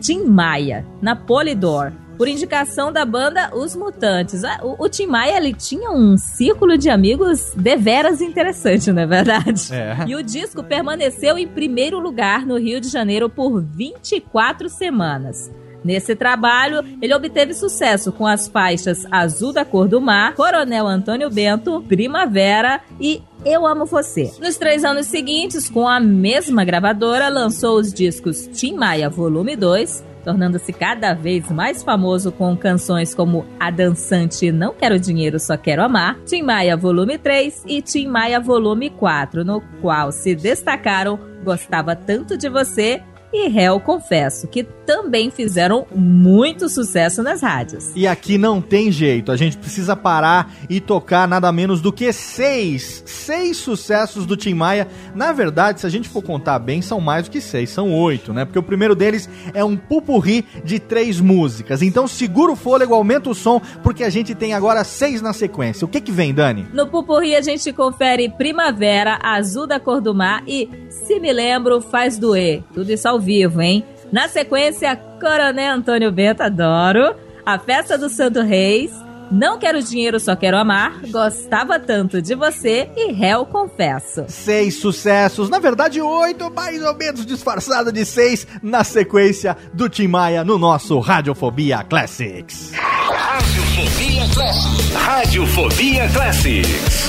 Tim 0.00 0.22
Maia, 0.22 0.86
na 1.02 1.16
Polydor. 1.16 1.92
Por 2.18 2.28
indicação 2.28 2.92
da 2.92 3.04
banda 3.04 3.54
Os 3.54 3.76
Mutantes. 3.76 4.42
O, 4.62 4.84
o 4.84 4.88
Tim 4.88 5.06
Maia, 5.06 5.36
ele 5.36 5.54
tinha 5.54 5.90
um 5.90 6.18
círculo 6.18 6.76
de 6.76 6.90
amigos 6.90 7.52
deveras 7.56 8.20
interessante, 8.20 8.92
não 8.92 9.02
é 9.02 9.06
verdade? 9.06 9.72
É. 9.72 10.04
E 10.06 10.16
o 10.16 10.22
disco 10.22 10.64
permaneceu 10.64 11.38
em 11.38 11.46
primeiro 11.46 12.00
lugar 12.00 12.44
no 12.44 12.58
Rio 12.58 12.80
de 12.80 12.88
Janeiro 12.88 13.30
por 13.30 13.62
24 13.62 14.68
semanas. 14.68 15.50
Nesse 15.84 16.14
trabalho, 16.16 16.84
ele 17.00 17.14
obteve 17.14 17.54
sucesso 17.54 18.10
com 18.10 18.26
as 18.26 18.48
faixas 18.48 19.06
Azul 19.10 19.52
da 19.52 19.64
Cor 19.64 19.88
do 19.88 20.00
Mar, 20.00 20.34
Coronel 20.34 20.86
Antônio 20.86 21.30
Bento, 21.30 21.82
Primavera 21.86 22.80
e 23.00 23.22
Eu 23.44 23.66
Amo 23.66 23.86
Você. 23.86 24.32
Nos 24.40 24.56
três 24.56 24.84
anos 24.84 25.06
seguintes, 25.06 25.70
com 25.70 25.88
a 25.88 26.00
mesma 26.00 26.64
gravadora, 26.64 27.28
lançou 27.28 27.78
os 27.78 27.92
discos 27.92 28.48
Tim 28.48 28.74
Maia 28.74 29.08
Volume 29.08 29.54
2, 29.54 30.04
tornando-se 30.28 30.74
cada 30.74 31.14
vez 31.14 31.50
mais 31.50 31.82
famoso 31.82 32.30
com 32.30 32.54
canções 32.54 33.14
como 33.14 33.46
A 33.58 33.70
Dançante 33.70 34.52
Não 34.52 34.74
Quero 34.74 35.00
Dinheiro, 35.00 35.40
Só 35.40 35.56
Quero 35.56 35.82
Amar, 35.82 36.18
Tim 36.26 36.42
Maia 36.42 36.76
Volume 36.76 37.16
3 37.16 37.64
e 37.66 37.80
Tim 37.80 38.08
Maia 38.08 38.38
Volume 38.38 38.90
4, 38.90 39.42
no 39.42 39.62
qual 39.80 40.12
se 40.12 40.34
destacaram 40.34 41.18
Gostava 41.42 41.96
Tanto 41.96 42.36
de 42.36 42.46
Você 42.50 43.02
e 43.32 43.48
Réu 43.48 43.80
Confesso, 43.80 44.48
que 44.48 44.62
também 44.62 45.30
fizeram 45.30 45.86
muito 45.94 46.68
sucesso 46.68 47.22
nas 47.22 47.42
rádios. 47.42 47.90
E 47.94 48.06
aqui 48.06 48.38
não 48.38 48.60
tem 48.60 48.90
jeito, 48.90 49.30
a 49.30 49.36
gente 49.36 49.58
precisa 49.58 49.94
parar 49.94 50.54
e 50.68 50.80
tocar 50.80 51.28
nada 51.28 51.52
menos 51.52 51.80
do 51.80 51.92
que 51.92 52.10
seis, 52.12 53.02
seis 53.04 53.58
sucessos 53.58 54.24
do 54.24 54.36
Tim 54.36 54.54
Maia. 54.54 54.88
Na 55.14 55.32
verdade, 55.32 55.80
se 55.80 55.86
a 55.86 55.90
gente 55.90 56.08
for 56.08 56.22
contar 56.22 56.58
bem, 56.58 56.80
são 56.80 57.00
mais 57.00 57.24
do 57.24 57.30
que 57.30 57.40
seis, 57.40 57.70
são 57.70 57.92
oito, 57.94 58.32
né? 58.32 58.44
Porque 58.44 58.58
o 58.58 58.62
primeiro 58.62 58.94
deles 58.94 59.28
é 59.52 59.62
um 59.62 59.76
pupurri 59.76 60.44
de 60.64 60.78
três 60.78 61.20
músicas. 61.20 61.82
Então 61.82 62.08
segura 62.08 62.52
o 62.52 62.56
fôlego, 62.56 62.94
aumenta 62.94 63.28
o 63.28 63.34
som, 63.34 63.60
porque 63.82 64.04
a 64.04 64.10
gente 64.10 64.34
tem 64.34 64.54
agora 64.54 64.84
seis 64.84 65.20
na 65.20 65.32
sequência. 65.32 65.84
O 65.84 65.88
que 65.88 66.00
que 66.00 66.12
vem, 66.12 66.32
Dani? 66.32 66.66
No 66.72 66.86
Pupurri 66.86 67.36
a 67.36 67.42
gente 67.42 67.72
confere 67.72 68.28
Primavera, 68.30 69.18
Azul 69.22 69.66
da 69.66 69.78
Cor 69.78 70.00
do 70.00 70.14
Mar 70.14 70.42
e 70.46 70.68
Se 70.88 71.20
Me 71.20 71.32
Lembro 71.32 71.80
Faz 71.80 72.18
Doer. 72.18 72.62
Tudo 72.72 72.90
isso 72.90 73.06
ao 73.06 73.17
vivo, 73.18 73.60
hein? 73.60 73.84
Na 74.10 74.28
sequência, 74.28 74.96
Coronel 75.20 75.74
Antônio 75.76 76.10
Bento, 76.10 76.42
adoro. 76.42 77.14
A 77.44 77.58
Festa 77.58 77.96
do 77.98 78.08
Santo 78.08 78.40
Reis. 78.42 78.90
Não 79.30 79.58
Quero 79.58 79.82
Dinheiro, 79.82 80.18
Só 80.18 80.34
Quero 80.34 80.56
Amar. 80.56 81.00
Gostava 81.10 81.78
Tanto 81.78 82.22
de 82.22 82.34
Você 82.34 82.88
e 82.96 83.12
Réu 83.12 83.44
Confesso. 83.44 84.24
Seis 84.28 84.80
sucessos, 84.80 85.50
na 85.50 85.58
verdade 85.58 86.00
oito, 86.00 86.50
mais 86.50 86.82
ou 86.82 86.94
menos 86.96 87.26
disfarçada 87.26 87.92
de 87.92 88.06
seis, 88.06 88.46
na 88.62 88.82
sequência 88.84 89.56
do 89.74 89.88
Tim 89.88 90.08
Maia 90.08 90.44
no 90.44 90.58
nosso 90.58 90.98
Radiofobia 90.98 91.84
Classics. 91.84 92.72
Radiofobia 92.74 94.22
Classics. 94.34 94.94
Radiofobia 94.94 96.08
Classics. 96.08 97.08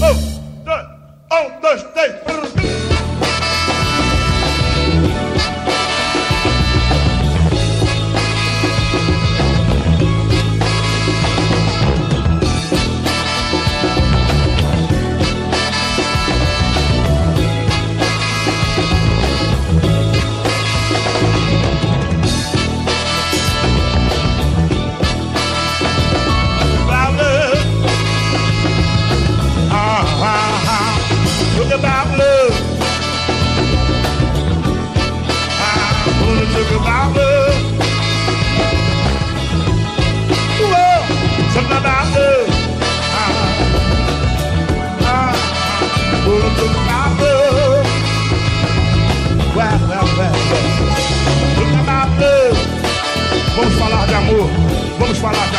Um, 0.00 0.64
dois, 0.64 0.86
um, 1.30 1.60
dois, 1.60 1.82
três. 1.92 2.79
Gonna 55.20 55.34
talk 55.34 55.50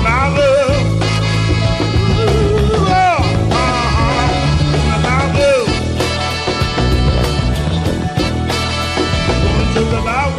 about 0.00 0.28
love. 10.04 10.38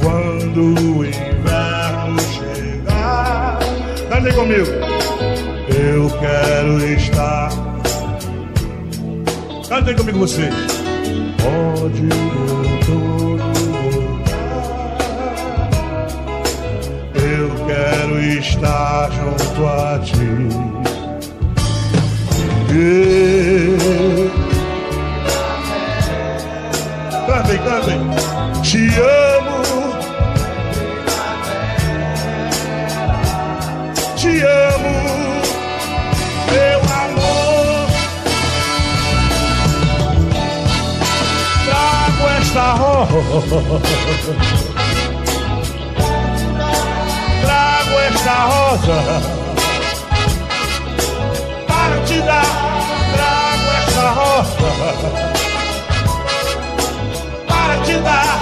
Quando 0.00 0.60
o 0.60 1.04
inverno 1.04 2.20
chegar, 2.20 3.58
cantem 4.08 4.32
comigo. 4.32 4.66
Eu 5.76 6.08
quero 6.20 6.84
estar 6.94 7.50
Cantem 9.68 9.96
comigo 9.96 10.18
vocês. 10.20 10.77
Estar 18.38 19.10
junto 19.10 19.66
a 19.66 19.98
ti. 19.98 20.67
Trago 47.40 48.00
esta 48.10 48.46
rosa 48.46 48.98
para 51.68 52.04
te 52.04 52.18
dar. 52.18 52.44
Trago 53.14 53.70
esta 53.86 54.10
rosa 54.10 54.70
para 57.46 57.76
te 57.84 57.96
dar, 58.00 58.38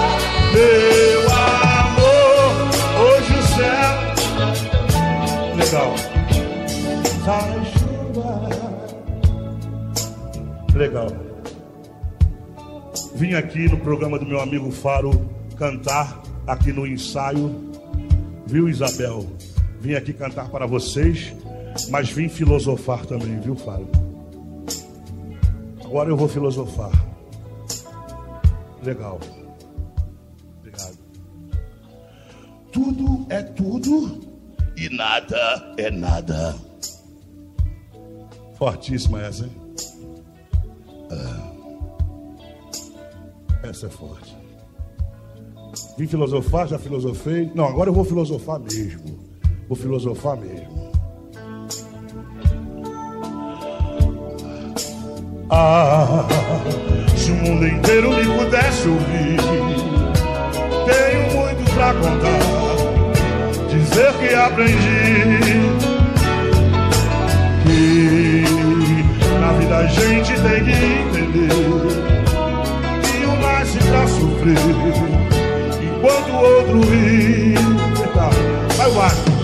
meu 0.51 1.21
amor. 1.29 2.51
Hoje 2.99 3.33
o 3.33 3.43
céu 3.55 3.93
legal. 5.57 6.06
Vim 13.27 13.33
aqui 13.33 13.67
no 13.67 13.75
programa 13.75 14.17
do 14.17 14.25
meu 14.25 14.39
amigo 14.39 14.71
Faro 14.71 15.11
cantar 15.57 16.23
aqui 16.47 16.71
no 16.71 16.87
ensaio. 16.87 17.73
Viu, 18.45 18.69
Isabel? 18.69 19.27
Vim 19.81 19.95
aqui 19.95 20.13
cantar 20.13 20.47
para 20.47 20.65
vocês, 20.65 21.35
mas 21.89 22.09
vim 22.09 22.29
filosofar 22.29 23.05
também, 23.05 23.37
viu, 23.41 23.53
Faro? 23.53 23.85
Agora 25.83 26.09
eu 26.09 26.15
vou 26.15 26.29
filosofar. 26.29 26.89
Legal. 28.81 29.19
Obrigado. 30.59 30.97
Tudo 32.71 33.25
é 33.29 33.43
tudo 33.43 34.21
e 34.77 34.87
nada 34.87 35.75
é 35.77 35.91
nada. 35.91 36.55
Fortíssima 38.57 39.21
essa, 39.21 39.43
hein? 39.43 39.51
Essa 43.63 43.87
é 43.87 43.89
forte. 43.89 44.37
Vim 45.97 46.07
filosofar, 46.07 46.67
já 46.67 46.79
filosofei. 46.79 47.51
Não, 47.53 47.65
agora 47.65 47.89
eu 47.89 47.93
vou 47.93 48.05
filosofar 48.05 48.59
mesmo. 48.59 49.19
Vou 49.67 49.75
filosofar 49.77 50.37
mesmo. 50.37 50.91
Ah, 55.49 56.27
se 57.15 57.31
o 57.31 57.35
mundo 57.35 57.67
inteiro 57.67 58.11
me 58.11 58.25
pudesse 58.37 58.87
ouvir, 58.87 59.37
tenho 60.85 61.37
muito 61.37 61.73
pra 61.73 61.93
contar. 61.93 62.57
Dizer 63.69 64.13
que 64.19 64.33
aprendi 64.33 65.47
que 67.63 68.43
na 69.39 69.51
vida 69.53 69.77
a 69.77 69.87
gente 69.87 70.33
tem 70.41 70.63
que 70.65 70.71
entender 70.71 72.06
nasce 73.67 73.79
pra 73.79 74.07
sofrer 74.07 74.57
enquanto 75.83 76.29
o 76.29 76.35
outro 76.37 76.89
ri. 76.89 77.55
Eita, 78.01 78.29
vai 78.77 79.36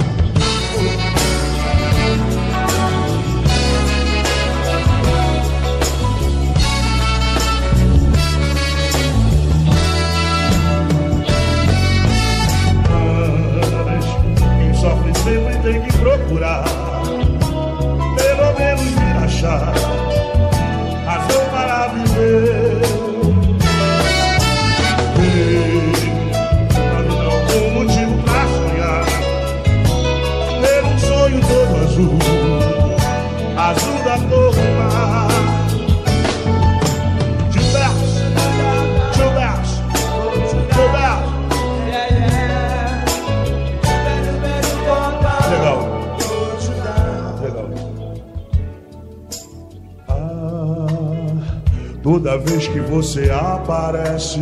aparece. 54.23 54.39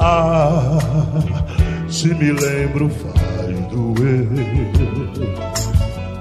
Ah, 0.00 0.78
se 1.88 2.08
me 2.14 2.32
lembro, 2.32 2.88
faz 2.90 3.56
doer 3.68 4.28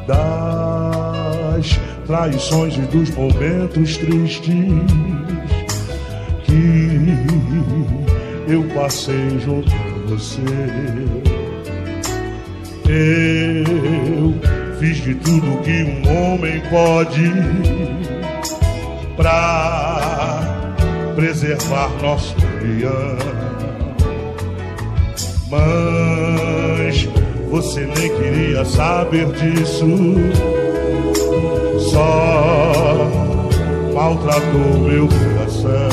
das 0.08 1.80
traições 2.06 2.76
e 2.76 2.82
dos 2.82 3.10
momentos 3.12 3.98
tristes 3.98 4.54
que 6.44 7.08
eu 8.48 8.64
passei 8.76 9.40
junto 9.40 9.72
a 9.74 10.10
você. 10.10 10.42
Eu 12.86 14.36
fiz 14.80 14.98
de 14.98 15.16
tudo 15.16 15.62
que 15.64 15.84
um 15.84 16.34
homem 16.34 16.62
pode 16.70 17.32
pra 19.16 19.73
preservar 21.24 21.90
nosso 22.02 22.36
união. 22.62 23.18
Mas 25.50 27.08
você 27.50 27.86
nem 27.86 28.14
queria 28.18 28.66
saber 28.66 29.28
disso, 29.28 29.86
só 31.92 32.74
maltratou 33.94 34.80
meu 34.82 35.08
coração. 35.08 35.90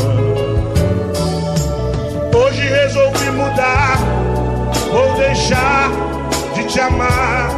Hoje 2.34 2.62
resolvi 2.62 3.30
mudar, 3.30 3.98
vou 4.90 5.16
deixar 5.16 5.92
de 6.56 6.64
te 6.64 6.80
amar. 6.80 7.50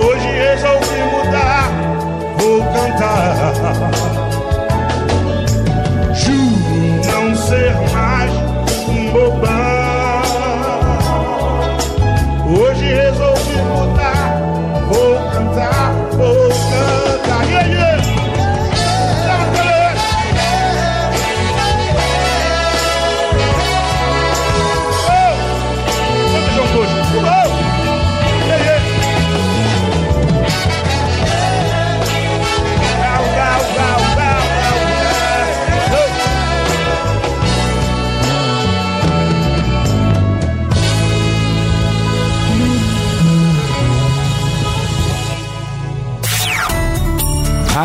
Hoje 0.00 0.26
resolvi 0.26 0.98
mudar, 1.12 1.70
vou 2.38 2.58
cantar. 2.58 4.25
Juro 7.46 7.70
não 7.92 8.35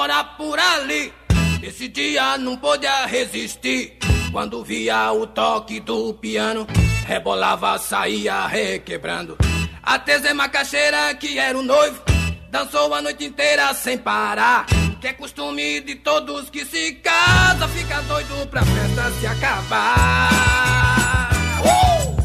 Mora 0.00 0.24
por 0.24 0.58
ali, 0.58 1.12
esse 1.62 1.86
dia 1.86 2.38
não 2.38 2.56
podia 2.56 3.04
resisir. 3.04 3.98
Quando 4.32 4.64
via 4.64 5.12
o 5.12 5.26
toque 5.26 5.78
do 5.78 6.14
piano, 6.14 6.66
rebolava, 7.06 7.76
saía 7.76 8.46
requebrando. 8.46 9.36
Até 9.82 10.18
Zé 10.18 10.32
Macaxeira, 10.32 11.14
que 11.16 11.38
era 11.38 11.58
o 11.58 11.62
noivo, 11.62 12.00
dançou 12.48 12.94
a 12.94 13.02
noite 13.02 13.26
inteira 13.26 13.74
sem 13.74 13.98
parar. 13.98 14.64
Que 15.02 15.08
é 15.08 15.12
costume 15.12 15.80
de 15.80 15.96
todos 15.96 16.48
que 16.48 16.64
se 16.64 16.94
casa, 16.94 17.68
fica 17.68 18.00
doido 18.00 18.46
pra 18.48 18.62
festa 18.62 19.10
se 19.20 19.26
acabar. 19.26 20.30
Uh! 21.62 22.16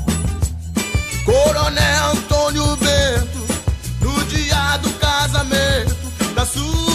Coronel 1.25 2.05
Antônio 2.11 2.73
Bento, 2.77 3.45
no 3.99 4.23
dia 4.27 4.77
do 4.77 4.89
casamento 4.93 6.33
da 6.33 6.45
sua 6.45 6.94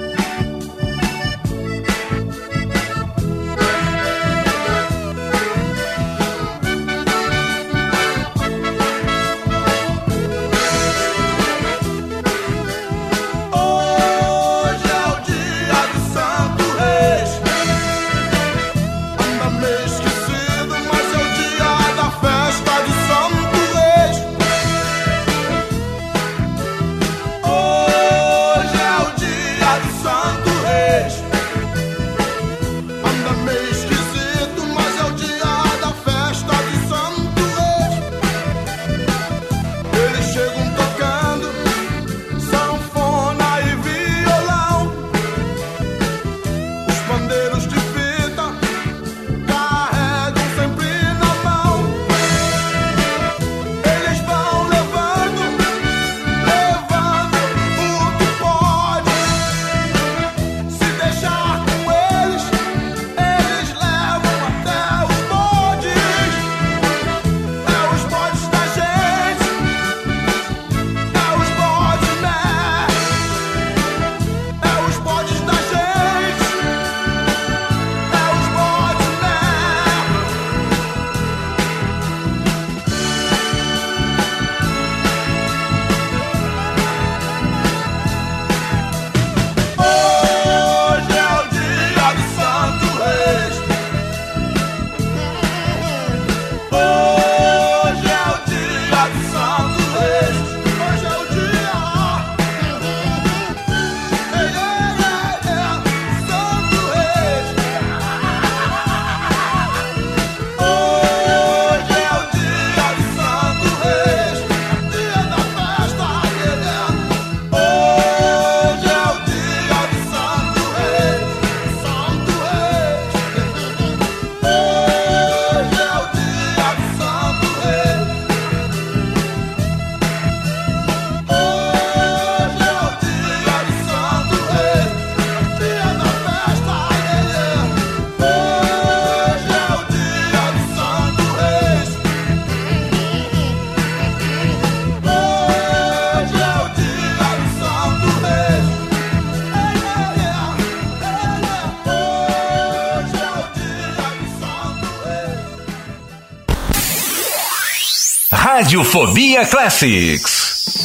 Radiofobia 158.61 159.43
Classics. 159.47 160.83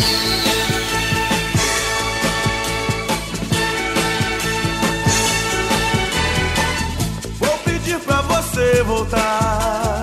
Vou 7.39 7.59
pedir 7.67 7.99
pra 7.99 8.23
você 8.23 8.83
voltar. 8.83 10.01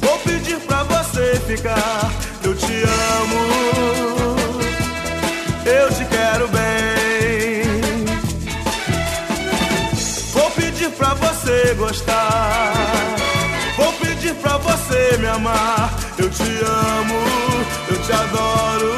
Vou 0.00 0.18
pedir 0.20 0.56
pra 0.60 0.82
você 0.84 1.38
ficar. 1.46 2.10
Eu 2.42 2.56
te 2.56 2.72
amo. 2.72 4.36
Eu 5.66 5.92
te 5.92 6.06
quero 6.06 6.48
bem. 6.48 8.04
Vou 10.32 10.50
pedir 10.52 10.88
pra 10.92 11.12
você 11.12 11.74
gostar. 11.74 12.72
Vou 13.76 13.92
pedir 13.92 14.34
pra 14.36 14.56
você 14.56 15.18
me 15.18 15.26
amar. 15.26 16.07
Eu 16.28 16.32
te 16.32 16.42
amo. 16.42 17.24
Eu 17.88 18.02
te 18.02 18.12
adoro. 18.12 18.97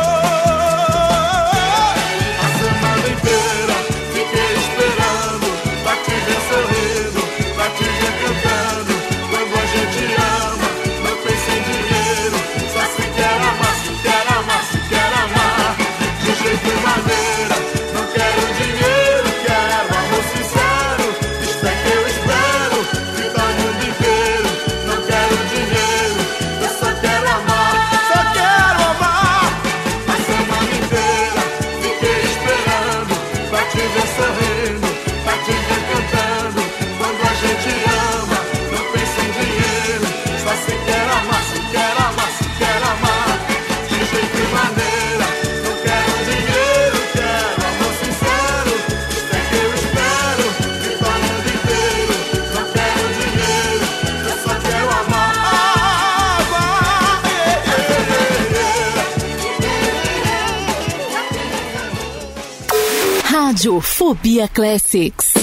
Rádio 63.61 63.79
Fobia 63.79 64.47
Classics. 64.47 65.33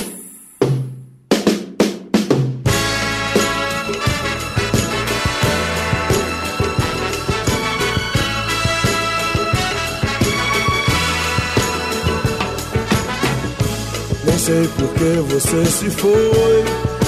Nem 14.24 14.36
sei 14.36 14.66
por 14.66 14.88
que 14.94 15.32
você 15.32 15.64
se 15.66 15.88
foi. 15.90 16.64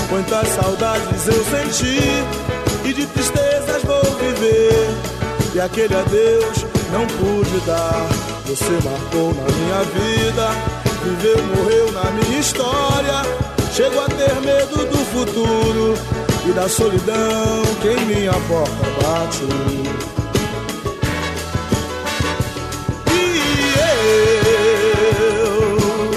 Quantas 0.08 0.46
saudades 0.46 1.26
eu 1.26 1.44
senti 1.44 2.88
e 2.88 2.92
de 2.92 3.04
tristezas 3.06 3.82
vou 3.82 4.04
viver. 4.18 4.86
E 5.56 5.60
aquele 5.60 5.96
adeus 5.96 6.64
não 6.92 7.04
pude 7.18 7.66
dar. 7.66 8.06
Você 8.46 8.70
marcou 8.84 9.34
na 9.34 9.42
minha 9.42 9.82
vida, 9.82 10.79
viveu, 11.04 11.42
morreu 11.54 11.92
na 11.92 12.10
minha 12.10 12.40
história. 12.40 13.22
Chego 13.72 14.00
a 14.00 14.08
ter 14.08 14.34
medo 14.40 14.84
do 14.86 14.98
futuro 15.06 15.94
e 16.46 16.52
da 16.52 16.68
solidão 16.68 17.62
que 17.80 17.88
em 17.88 18.04
minha 18.06 18.32
porta 18.32 18.86
bate. 19.02 19.44
E 23.12 23.74
eu 25.38 26.10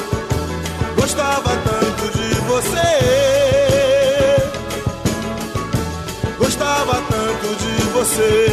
Gostava 0.96 1.56
tanto 1.58 2.18
de 2.18 2.36
você. 2.42 2.94
Gostava 6.38 7.02
tanto 7.10 7.56
de 7.56 7.84
você. 7.94 8.53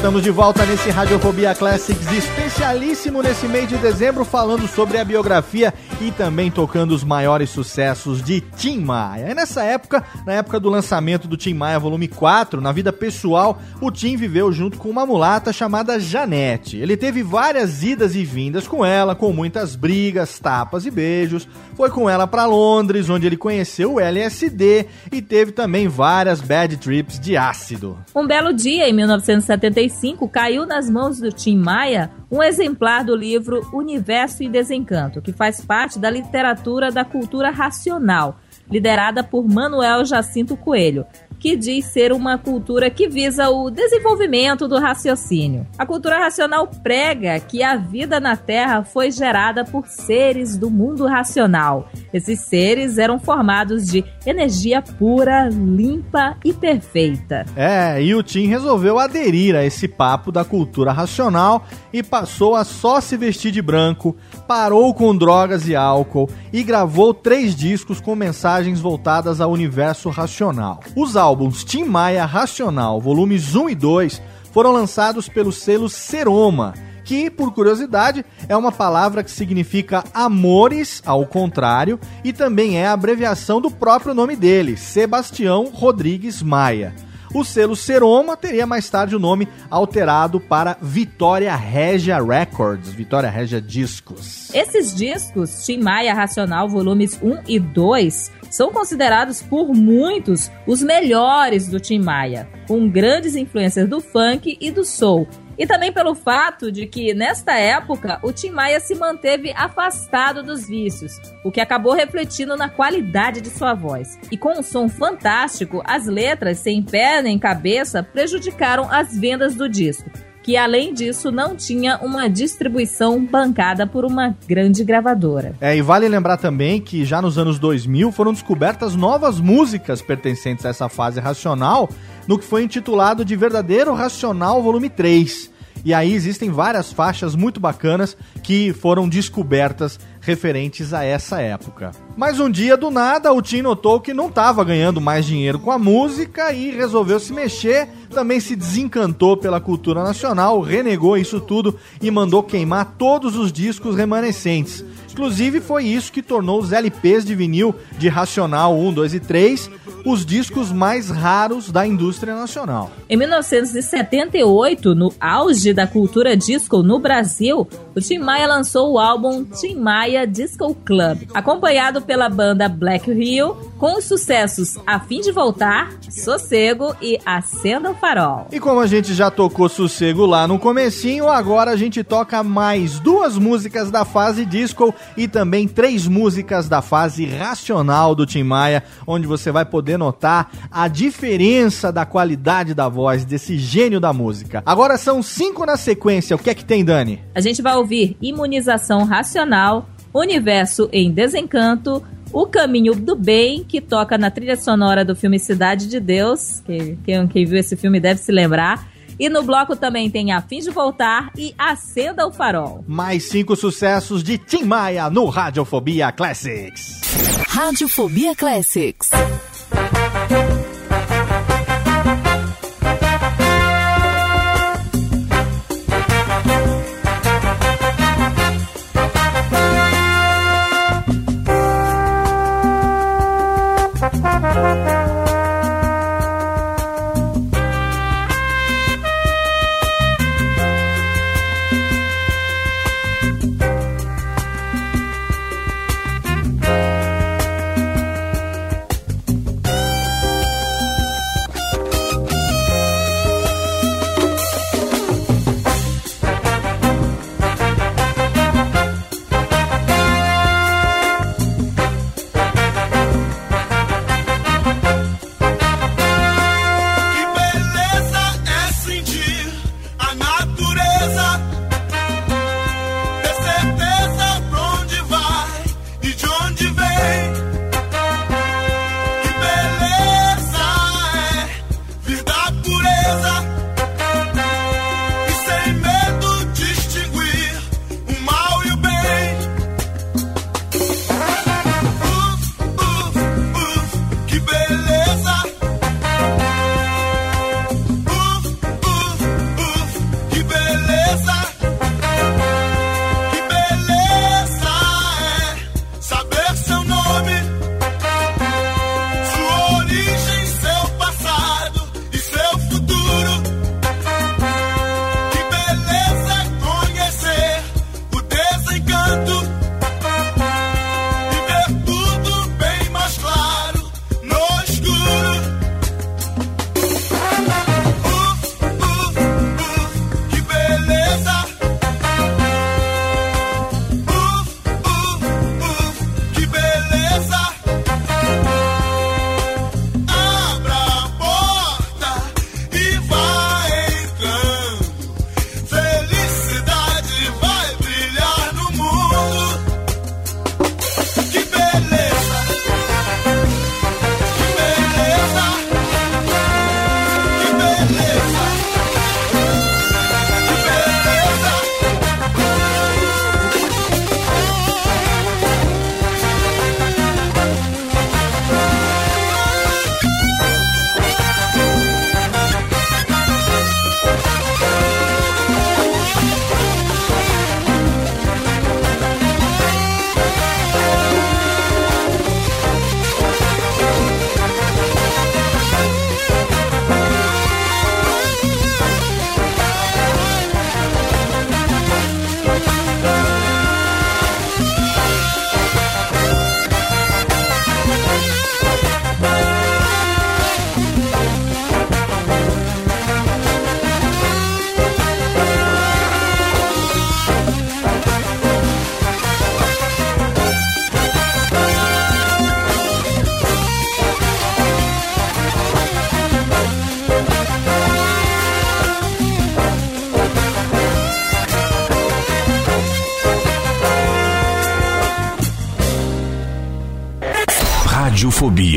Estamos 0.00 0.22
de 0.22 0.30
volta 0.30 0.64
nesse 0.64 0.88
Radiofobia 0.88 1.54
Classics 1.54 2.10
especialíssimo 2.10 3.22
nesse 3.22 3.46
mês 3.46 3.68
de 3.68 3.76
dezembro, 3.76 4.24
falando 4.24 4.66
sobre 4.66 4.96
a 4.96 5.04
biografia 5.04 5.74
e 6.00 6.10
também 6.10 6.50
tocando 6.50 6.92
os 6.92 7.04
maiores 7.04 7.50
sucessos 7.50 8.22
de 8.22 8.40
Tim 8.40 8.78
Maia. 8.78 9.30
E 9.30 9.34
nessa 9.34 9.62
época, 9.62 10.02
na 10.24 10.32
época 10.32 10.58
do 10.58 10.70
lançamento 10.70 11.28
do 11.28 11.36
Tim 11.36 11.52
Maia 11.52 11.78
Volume 11.78 12.08
4, 12.08 12.58
na 12.58 12.72
vida 12.72 12.90
pessoal, 12.90 13.60
o 13.82 13.90
Tim 13.90 14.16
viveu 14.16 14.50
junto 14.50 14.78
com 14.78 14.88
uma 14.88 15.04
mulata 15.04 15.52
chamada 15.52 16.00
Janete. 16.00 16.78
Ele 16.78 16.96
teve 16.96 17.22
várias 17.22 17.82
idas 17.82 18.14
e 18.14 18.24
vindas 18.24 18.66
com 18.66 18.84
ela, 18.84 19.14
com 19.14 19.30
muitas 19.30 19.76
brigas, 19.76 20.38
tapas 20.38 20.86
e 20.86 20.90
beijos. 20.90 21.46
Foi 21.76 21.90
com 21.90 22.08
ela 22.08 22.26
para 22.26 22.46
Londres, 22.46 23.10
onde 23.10 23.26
ele 23.26 23.36
conheceu 23.36 23.94
o 23.94 24.00
LSD 24.00 24.86
e 25.12 25.20
teve 25.20 25.52
também 25.52 25.86
várias 25.86 26.40
bad 26.40 26.78
trips 26.78 27.20
de 27.20 27.36
ácido. 27.36 27.98
Um 28.14 28.26
belo 28.26 28.54
dia, 28.54 28.88
em 28.88 28.92
1975, 28.94 30.26
caiu 30.28 30.64
nas 30.64 30.88
mãos 30.88 31.18
do 31.20 31.30
Tim 31.30 31.58
Maia 31.58 32.10
um 32.30 32.42
exemplar 32.42 33.04
do 33.04 33.14
livro 33.14 33.68
Universo 33.72 34.42
e 34.42 34.48
Desencanto, 34.48 35.20
que 35.20 35.32
faz 35.32 35.60
parte 35.60 35.89
da 35.98 36.10
literatura 36.10 36.90
da 36.90 37.04
cultura 37.04 37.50
racional, 37.50 38.38
liderada 38.70 39.22
por 39.24 39.46
Manuel 39.48 40.04
Jacinto 40.04 40.56
Coelho, 40.56 41.06
que 41.40 41.56
diz 41.56 41.86
ser 41.86 42.12
uma 42.12 42.36
cultura 42.36 42.90
que 42.90 43.08
visa 43.08 43.48
o 43.48 43.70
desenvolvimento 43.70 44.68
do 44.68 44.78
raciocínio. 44.78 45.66
A 45.78 45.86
cultura 45.86 46.18
racional 46.18 46.68
prega 46.82 47.40
que 47.40 47.62
a 47.62 47.76
vida 47.76 48.20
na 48.20 48.36
Terra 48.36 48.84
foi 48.84 49.10
gerada 49.10 49.64
por 49.64 49.86
seres 49.86 50.56
do 50.58 50.70
mundo 50.70 51.06
racional. 51.06 51.88
Esses 52.12 52.40
seres 52.40 52.98
eram 52.98 53.18
formados 53.18 53.86
de 53.86 54.04
energia 54.26 54.82
pura, 54.82 55.48
limpa 55.48 56.36
e 56.44 56.52
perfeita. 56.52 57.46
É, 57.56 58.02
e 58.02 58.14
o 58.14 58.22
Tim 58.22 58.46
resolveu 58.46 58.98
aderir 58.98 59.56
a 59.56 59.64
esse 59.64 59.88
papo 59.88 60.30
da 60.30 60.44
cultura 60.44 60.92
racional 60.92 61.64
e 61.90 62.02
passou 62.02 62.54
a 62.54 62.64
só 62.64 63.00
se 63.00 63.16
vestir 63.16 63.50
de 63.50 63.62
branco, 63.62 64.14
parou 64.46 64.92
com 64.92 65.16
drogas 65.16 65.66
e 65.66 65.74
álcool 65.74 66.28
e 66.52 66.62
gravou 66.62 67.14
três 67.14 67.56
discos 67.56 68.00
com 68.00 68.14
mensagens 68.14 68.78
voltadas 68.78 69.40
ao 69.40 69.50
universo 69.50 70.10
racional. 70.10 70.80
Os 70.94 71.16
Tim 71.64 71.84
Maia 71.84 72.24
Racional, 72.24 73.00
volumes 73.00 73.54
1 73.54 73.70
e 73.70 73.74
2, 73.74 74.22
foram 74.52 74.72
lançados 74.72 75.28
pelo 75.28 75.52
selo 75.52 75.88
Seroma, 75.88 76.74
que, 77.04 77.30
por 77.30 77.52
curiosidade, 77.52 78.24
é 78.48 78.56
uma 78.56 78.70
palavra 78.70 79.24
que 79.24 79.30
significa 79.30 80.04
amores, 80.14 81.02
ao 81.04 81.26
contrário, 81.26 81.98
e 82.22 82.32
também 82.32 82.78
é 82.78 82.86
a 82.86 82.92
abreviação 82.92 83.60
do 83.60 83.70
próprio 83.70 84.14
nome 84.14 84.36
dele, 84.36 84.76
Sebastião 84.76 85.70
Rodrigues 85.72 86.42
Maia. 86.42 86.94
O 87.32 87.44
selo 87.44 87.76
Seroma 87.76 88.36
teria 88.36 88.66
mais 88.66 88.90
tarde 88.90 89.14
o 89.14 89.18
nome 89.18 89.46
alterado 89.70 90.40
para 90.40 90.76
Vitória 90.82 91.54
Regia 91.54 92.20
Records, 92.20 92.90
Vitória 92.90 93.30
Regia 93.30 93.60
Discos. 93.60 94.52
Esses 94.52 94.92
discos, 94.92 95.64
Tim 95.64 95.78
Maia 95.78 96.12
Racional 96.12 96.68
volumes 96.68 97.20
1 97.22 97.42
e 97.46 97.60
2, 97.60 98.32
são 98.50 98.72
considerados 98.72 99.40
por 99.40 99.72
muitos 99.72 100.50
os 100.66 100.82
melhores 100.82 101.68
do 101.68 101.78
Tim 101.78 102.00
Maia, 102.00 102.48
com 102.66 102.88
grandes 102.90 103.36
influências 103.36 103.88
do 103.88 104.00
funk 104.00 104.58
e 104.60 104.72
do 104.72 104.84
soul. 104.84 105.28
E 105.60 105.66
também 105.66 105.92
pelo 105.92 106.14
fato 106.14 106.72
de 106.72 106.86
que, 106.86 107.12
nesta 107.12 107.52
época, 107.52 108.18
o 108.22 108.32
Tim 108.32 108.48
Maia 108.48 108.80
se 108.80 108.94
manteve 108.94 109.52
afastado 109.54 110.42
dos 110.42 110.66
vícios, 110.66 111.20
o 111.44 111.52
que 111.52 111.60
acabou 111.60 111.92
refletindo 111.92 112.56
na 112.56 112.70
qualidade 112.70 113.42
de 113.42 113.50
sua 113.50 113.74
voz. 113.74 114.18
E 114.32 114.38
com 114.38 114.58
um 114.58 114.62
som 114.62 114.88
fantástico, 114.88 115.82
as 115.84 116.06
letras, 116.06 116.60
sem 116.60 116.82
pé 116.82 117.20
nem 117.20 117.38
cabeça, 117.38 118.02
prejudicaram 118.02 118.90
as 118.90 119.14
vendas 119.14 119.54
do 119.54 119.68
disco 119.68 120.10
que 120.42 120.56
além 120.56 120.94
disso 120.94 121.30
não 121.30 121.54
tinha 121.54 121.98
uma 121.98 122.28
distribuição 122.28 123.24
bancada 123.24 123.86
por 123.86 124.04
uma 124.04 124.34
grande 124.48 124.82
gravadora. 124.82 125.54
É, 125.60 125.76
e 125.76 125.82
vale 125.82 126.08
lembrar 126.08 126.38
também 126.38 126.80
que 126.80 127.04
já 127.04 127.20
nos 127.20 127.36
anos 127.36 127.58
2000 127.58 128.10
foram 128.10 128.32
descobertas 128.32 128.96
novas 128.96 129.38
músicas 129.38 130.00
pertencentes 130.00 130.64
a 130.64 130.70
essa 130.70 130.88
fase 130.88 131.20
racional, 131.20 131.88
no 132.30 132.38
que 132.38 132.44
foi 132.44 132.62
intitulado 132.62 133.24
de 133.24 133.34
Verdadeiro 133.34 133.92
Racional 133.92 134.62
Volume 134.62 134.88
3. 134.88 135.50
E 135.84 135.92
aí 135.92 136.12
existem 136.12 136.48
várias 136.48 136.92
faixas 136.92 137.34
muito 137.34 137.58
bacanas 137.58 138.16
que 138.40 138.72
foram 138.72 139.08
descobertas 139.08 139.98
referentes 140.20 140.94
a 140.94 141.02
essa 141.02 141.40
época. 141.40 141.90
Mas 142.16 142.38
um 142.38 142.50
dia, 142.50 142.76
do 142.76 142.90
nada, 142.90 143.32
o 143.32 143.40
Tim 143.40 143.62
notou 143.62 144.00
que 144.00 144.12
não 144.12 144.28
estava 144.28 144.62
ganhando 144.62 145.00
mais 145.00 145.24
dinheiro 145.24 145.58
com 145.58 145.70
a 145.70 145.78
música 145.78 146.52
e 146.52 146.70
resolveu 146.70 147.18
se 147.18 147.32
mexer. 147.32 147.88
Também 148.10 148.40
se 148.40 148.56
desencantou 148.56 149.36
pela 149.36 149.60
cultura 149.60 150.02
nacional, 150.02 150.60
renegou 150.60 151.16
isso 151.16 151.40
tudo 151.40 151.78
e 152.02 152.10
mandou 152.10 152.42
queimar 152.42 152.94
todos 152.98 153.36
os 153.36 153.52
discos 153.52 153.94
remanescentes. 153.96 154.84
Inclusive, 155.12 155.60
foi 155.60 155.84
isso 155.84 156.12
que 156.12 156.22
tornou 156.22 156.60
os 156.60 156.72
LPs 156.72 157.24
de 157.24 157.34
vinil 157.34 157.74
de 157.98 158.08
Racional 158.08 158.76
1, 158.76 158.92
2 158.92 159.14
e 159.14 159.20
3 159.20 159.70
os 160.04 160.24
discos 160.24 160.72
mais 160.72 161.10
raros 161.10 161.70
da 161.70 161.86
indústria 161.86 162.34
nacional. 162.34 162.90
Em 163.08 163.16
1978, 163.16 164.94
no 164.94 165.12
auge 165.20 165.72
da 165.72 165.86
cultura 165.86 166.36
disco 166.36 166.82
no 166.82 166.98
Brasil, 166.98 167.68
o 167.94 168.00
Tim 168.00 168.18
Maia 168.18 168.46
lançou 168.46 168.92
o 168.92 168.98
álbum 168.98 169.44
Tim 169.44 169.76
Maia 169.76 170.26
Disco 170.26 170.74
Club, 170.74 171.28
acompanhado 171.34 171.99
pela 172.00 172.28
banda 172.28 172.68
Black 172.68 173.10
Rio, 173.12 173.54
com 173.78 173.96
os 173.98 174.04
sucessos 174.04 174.76
A 174.86 175.00
Fim 175.00 175.20
de 175.20 175.32
Voltar, 175.32 175.90
Sossego 176.08 176.94
e 177.00 177.18
Acenda 177.24 177.90
o 177.90 177.94
Farol. 177.94 178.46
E 178.52 178.60
como 178.60 178.80
a 178.80 178.86
gente 178.86 179.14
já 179.14 179.30
tocou 179.30 179.68
Sossego 179.68 180.26
lá 180.26 180.46
no 180.46 180.58
comecinho, 180.58 181.28
agora 181.28 181.70
a 181.70 181.76
gente 181.76 182.02
toca 182.04 182.42
mais 182.42 182.98
duas 183.00 183.38
músicas 183.38 183.90
da 183.90 184.04
fase 184.04 184.44
disco 184.44 184.94
e 185.16 185.26
também 185.26 185.66
três 185.66 186.06
músicas 186.06 186.68
da 186.68 186.82
fase 186.82 187.24
racional 187.26 188.14
do 188.14 188.26
Tim 188.26 188.42
Maia, 188.42 188.82
onde 189.06 189.26
você 189.26 189.50
vai 189.50 189.64
poder 189.64 189.96
notar 189.96 190.50
a 190.70 190.88
diferença 190.88 191.92
da 191.92 192.04
qualidade 192.04 192.74
da 192.74 192.88
voz 192.88 193.24
desse 193.24 193.58
gênio 193.58 194.00
da 194.00 194.12
música. 194.12 194.62
Agora 194.66 194.96
são 194.96 195.22
cinco 195.22 195.64
na 195.64 195.76
sequência, 195.76 196.36
o 196.36 196.38
que 196.38 196.50
é 196.50 196.54
que 196.54 196.64
tem, 196.64 196.84
Dani? 196.84 197.20
A 197.34 197.40
gente 197.40 197.62
vai 197.62 197.76
ouvir 197.76 198.16
Imunização 198.20 199.04
Racional, 199.04 199.88
Universo 200.12 200.88
em 200.92 201.10
Desencanto, 201.10 202.02
O 202.32 202.46
Caminho 202.46 202.94
do 202.94 203.14
Bem, 203.14 203.64
que 203.64 203.80
toca 203.80 204.18
na 204.18 204.30
trilha 204.30 204.56
sonora 204.56 205.04
do 205.04 205.16
filme 205.16 205.38
Cidade 205.38 205.86
de 205.86 206.00
Deus, 206.00 206.60
que 206.64 206.98
quem, 207.04 207.26
quem 207.28 207.44
viu 207.44 207.58
esse 207.58 207.76
filme 207.76 208.00
deve 208.00 208.20
se 208.20 208.32
lembrar. 208.32 208.88
E 209.18 209.28
no 209.28 209.42
bloco 209.42 209.76
também 209.76 210.08
tem 210.08 210.32
A 210.32 210.40
Fim 210.40 210.60
de 210.60 210.70
Voltar 210.70 211.30
e 211.36 211.54
Acenda 211.58 212.26
o 212.26 212.32
Farol. 212.32 212.82
Mais 212.88 213.24
cinco 213.28 213.54
sucessos 213.54 214.22
de 214.22 214.38
Tim 214.38 214.64
Maia 214.64 215.10
no 215.10 215.26
Radiofobia 215.26 216.10
Classics. 216.10 217.00
Radiofobia 217.46 218.34
Classics. 218.34 219.10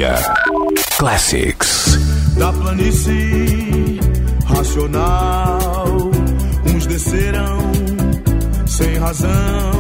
Bahia. 0.04 0.16
Classics. 0.98 1.98
Da 2.38 2.52
planície 2.52 4.00
racional, 4.46 5.88
uns 6.66 6.86
descerão 6.88 7.72
sem 8.68 8.98
razão 8.98 9.73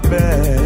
papel. 0.00 0.57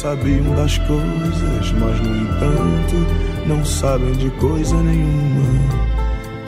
sabiam 0.00 0.54
das 0.54 0.78
coisas, 0.78 1.72
mas 1.72 2.00
no 2.00 2.16
entanto 2.16 3.46
não 3.46 3.62
sabem 3.62 4.12
de 4.12 4.30
coisa 4.30 4.74
nenhuma, 4.82 5.44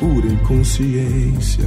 pura 0.00 0.26
inconsciência. 0.26 1.66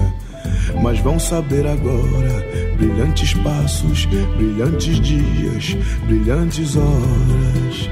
Mas 0.81 0.99
vão 0.99 1.19
saber 1.19 1.67
agora 1.67 2.43
brilhantes 2.75 3.35
passos, 3.35 4.05
brilhantes 4.35 4.99
dias, 4.99 5.77
brilhantes 6.07 6.75
horas. 6.75 7.89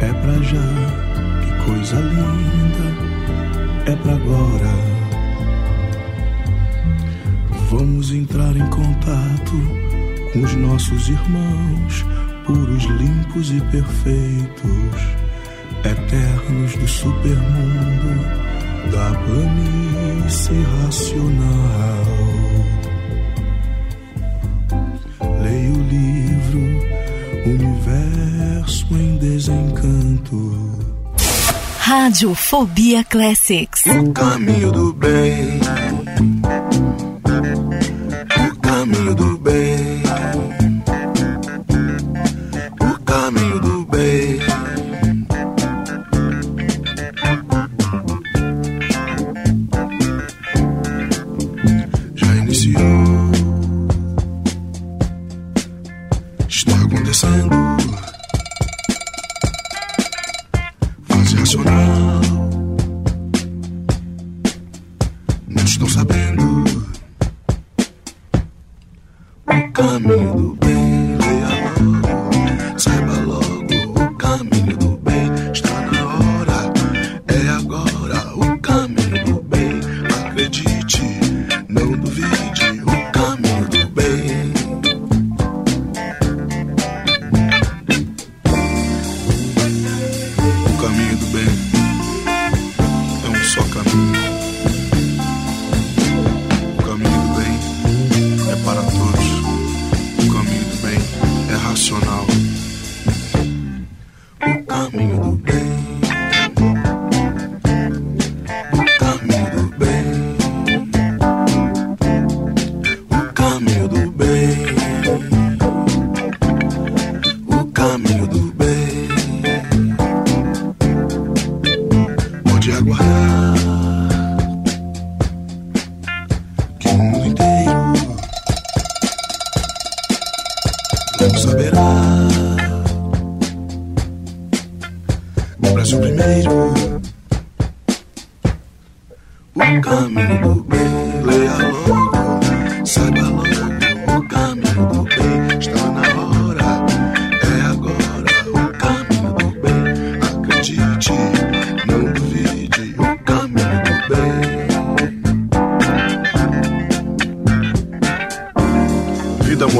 É 0.00 0.12
pra 0.14 0.32
já, 0.42 1.36
que 1.42 1.64
coisa 1.66 1.96
linda, 1.96 3.92
é 3.92 3.96
pra 3.96 4.14
agora. 4.14 4.70
Vamos 7.70 8.10
entrar 8.10 8.56
em 8.56 8.66
contato 8.68 9.52
com 10.32 10.40
os 10.40 10.54
nossos 10.54 11.08
irmãos 11.10 12.06
puros, 12.46 12.84
limpos 12.84 13.50
e 13.50 13.60
perfeitos, 13.70 15.00
eternos 15.84 16.76
do 16.76 16.88
supermundo, 16.88 18.24
da 18.92 19.10
planície 19.24 20.62
racional. 20.82 22.06
Leio 25.42 25.74
o 25.74 25.82
livro 25.88 26.60
Universo 27.46 28.86
em 28.92 29.16
Desencanto. 29.16 30.90
Rádio 31.78 32.34
Fobia 32.34 33.02
Classics. 33.02 33.84
O 33.86 34.12
caminho 34.12 34.70
do 34.70 34.92
bem. 34.92 35.49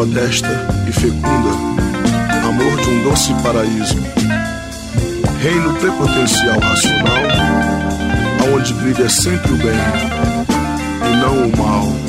modesta 0.00 0.48
e 0.88 0.92
fecunda, 0.92 1.50
amor 2.48 2.80
de 2.80 2.88
um 2.88 3.02
doce 3.02 3.34
paraíso, 3.42 3.98
reino 5.42 5.74
prepotencial 5.74 6.58
racional, 6.58 7.18
aonde 8.40 8.72
brilha 8.72 9.10
sempre 9.10 9.52
o 9.52 9.56
bem 9.56 9.76
e 11.06 11.16
não 11.16 11.48
o 11.48 11.56
mal. 11.58 11.99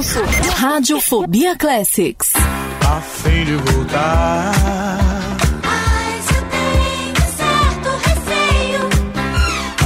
do 0.00 0.02
Sul. 0.02 0.22
Radiofobia 0.56 1.56
Classics. 1.56 2.32
Tá 2.32 2.96
A 2.96 3.00
fim 3.00 3.44
de 3.44 3.54
voltar. 3.56 4.52
Tá 4.52 5.68
Mas 5.68 6.26
eu 6.36 6.42
tenho 6.56 7.24
certo 7.36 7.88
receio. 8.08 8.82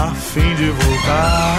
A 0.00 0.14
fim 0.14 0.54
de 0.54 0.70
voltar. 0.70 1.53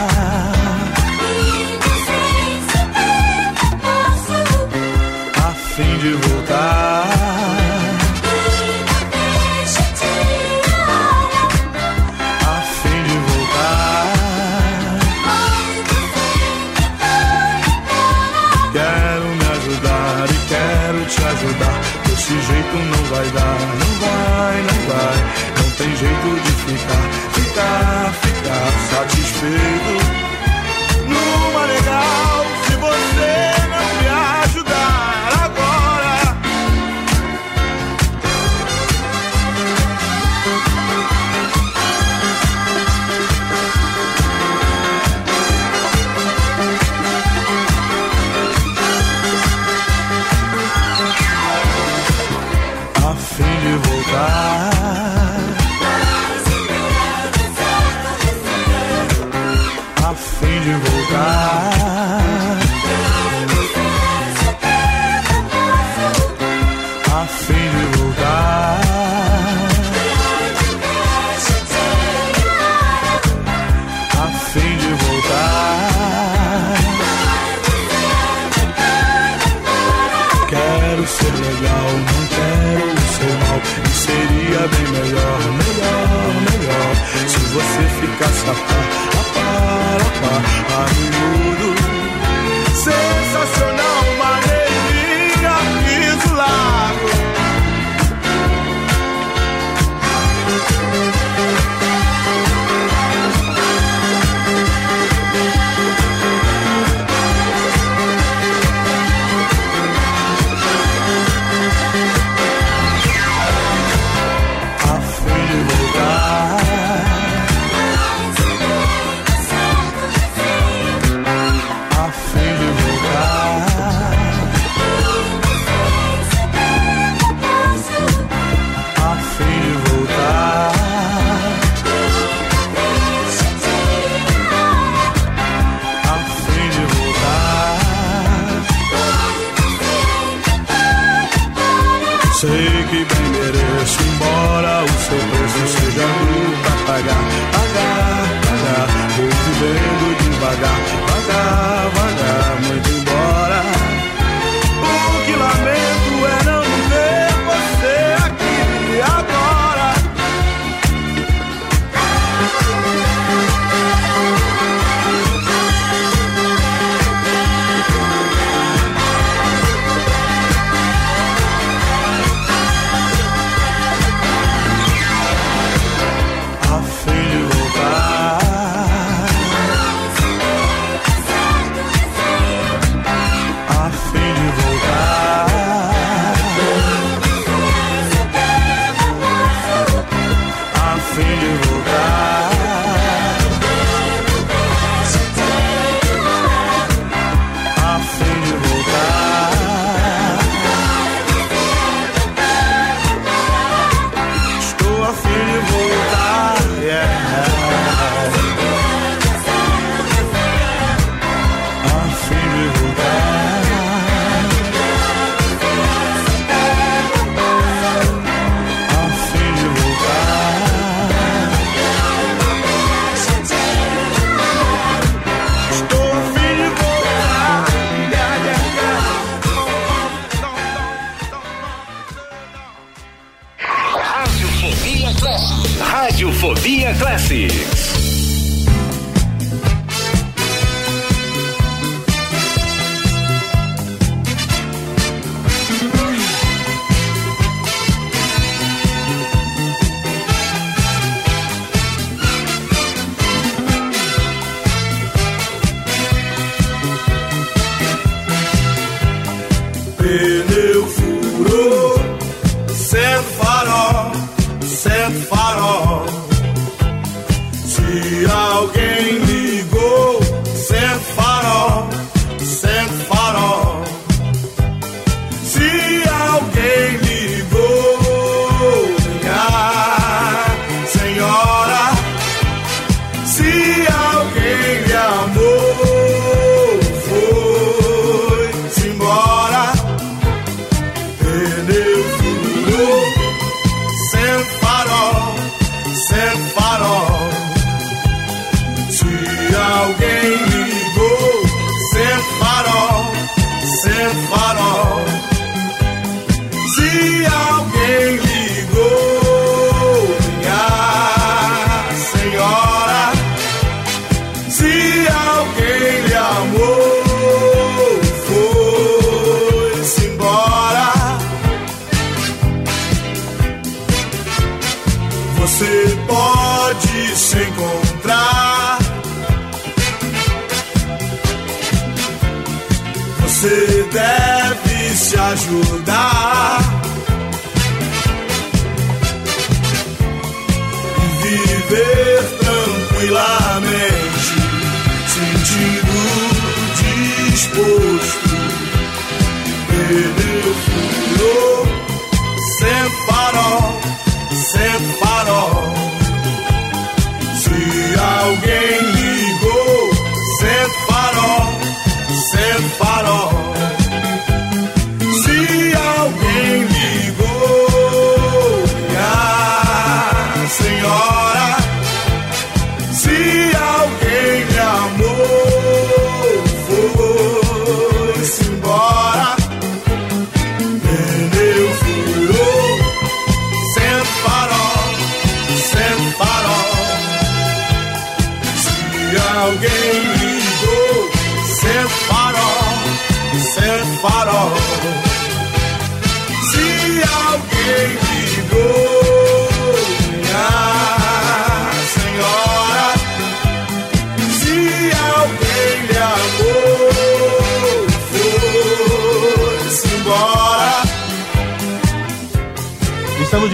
Ajudar. 335.46 336.34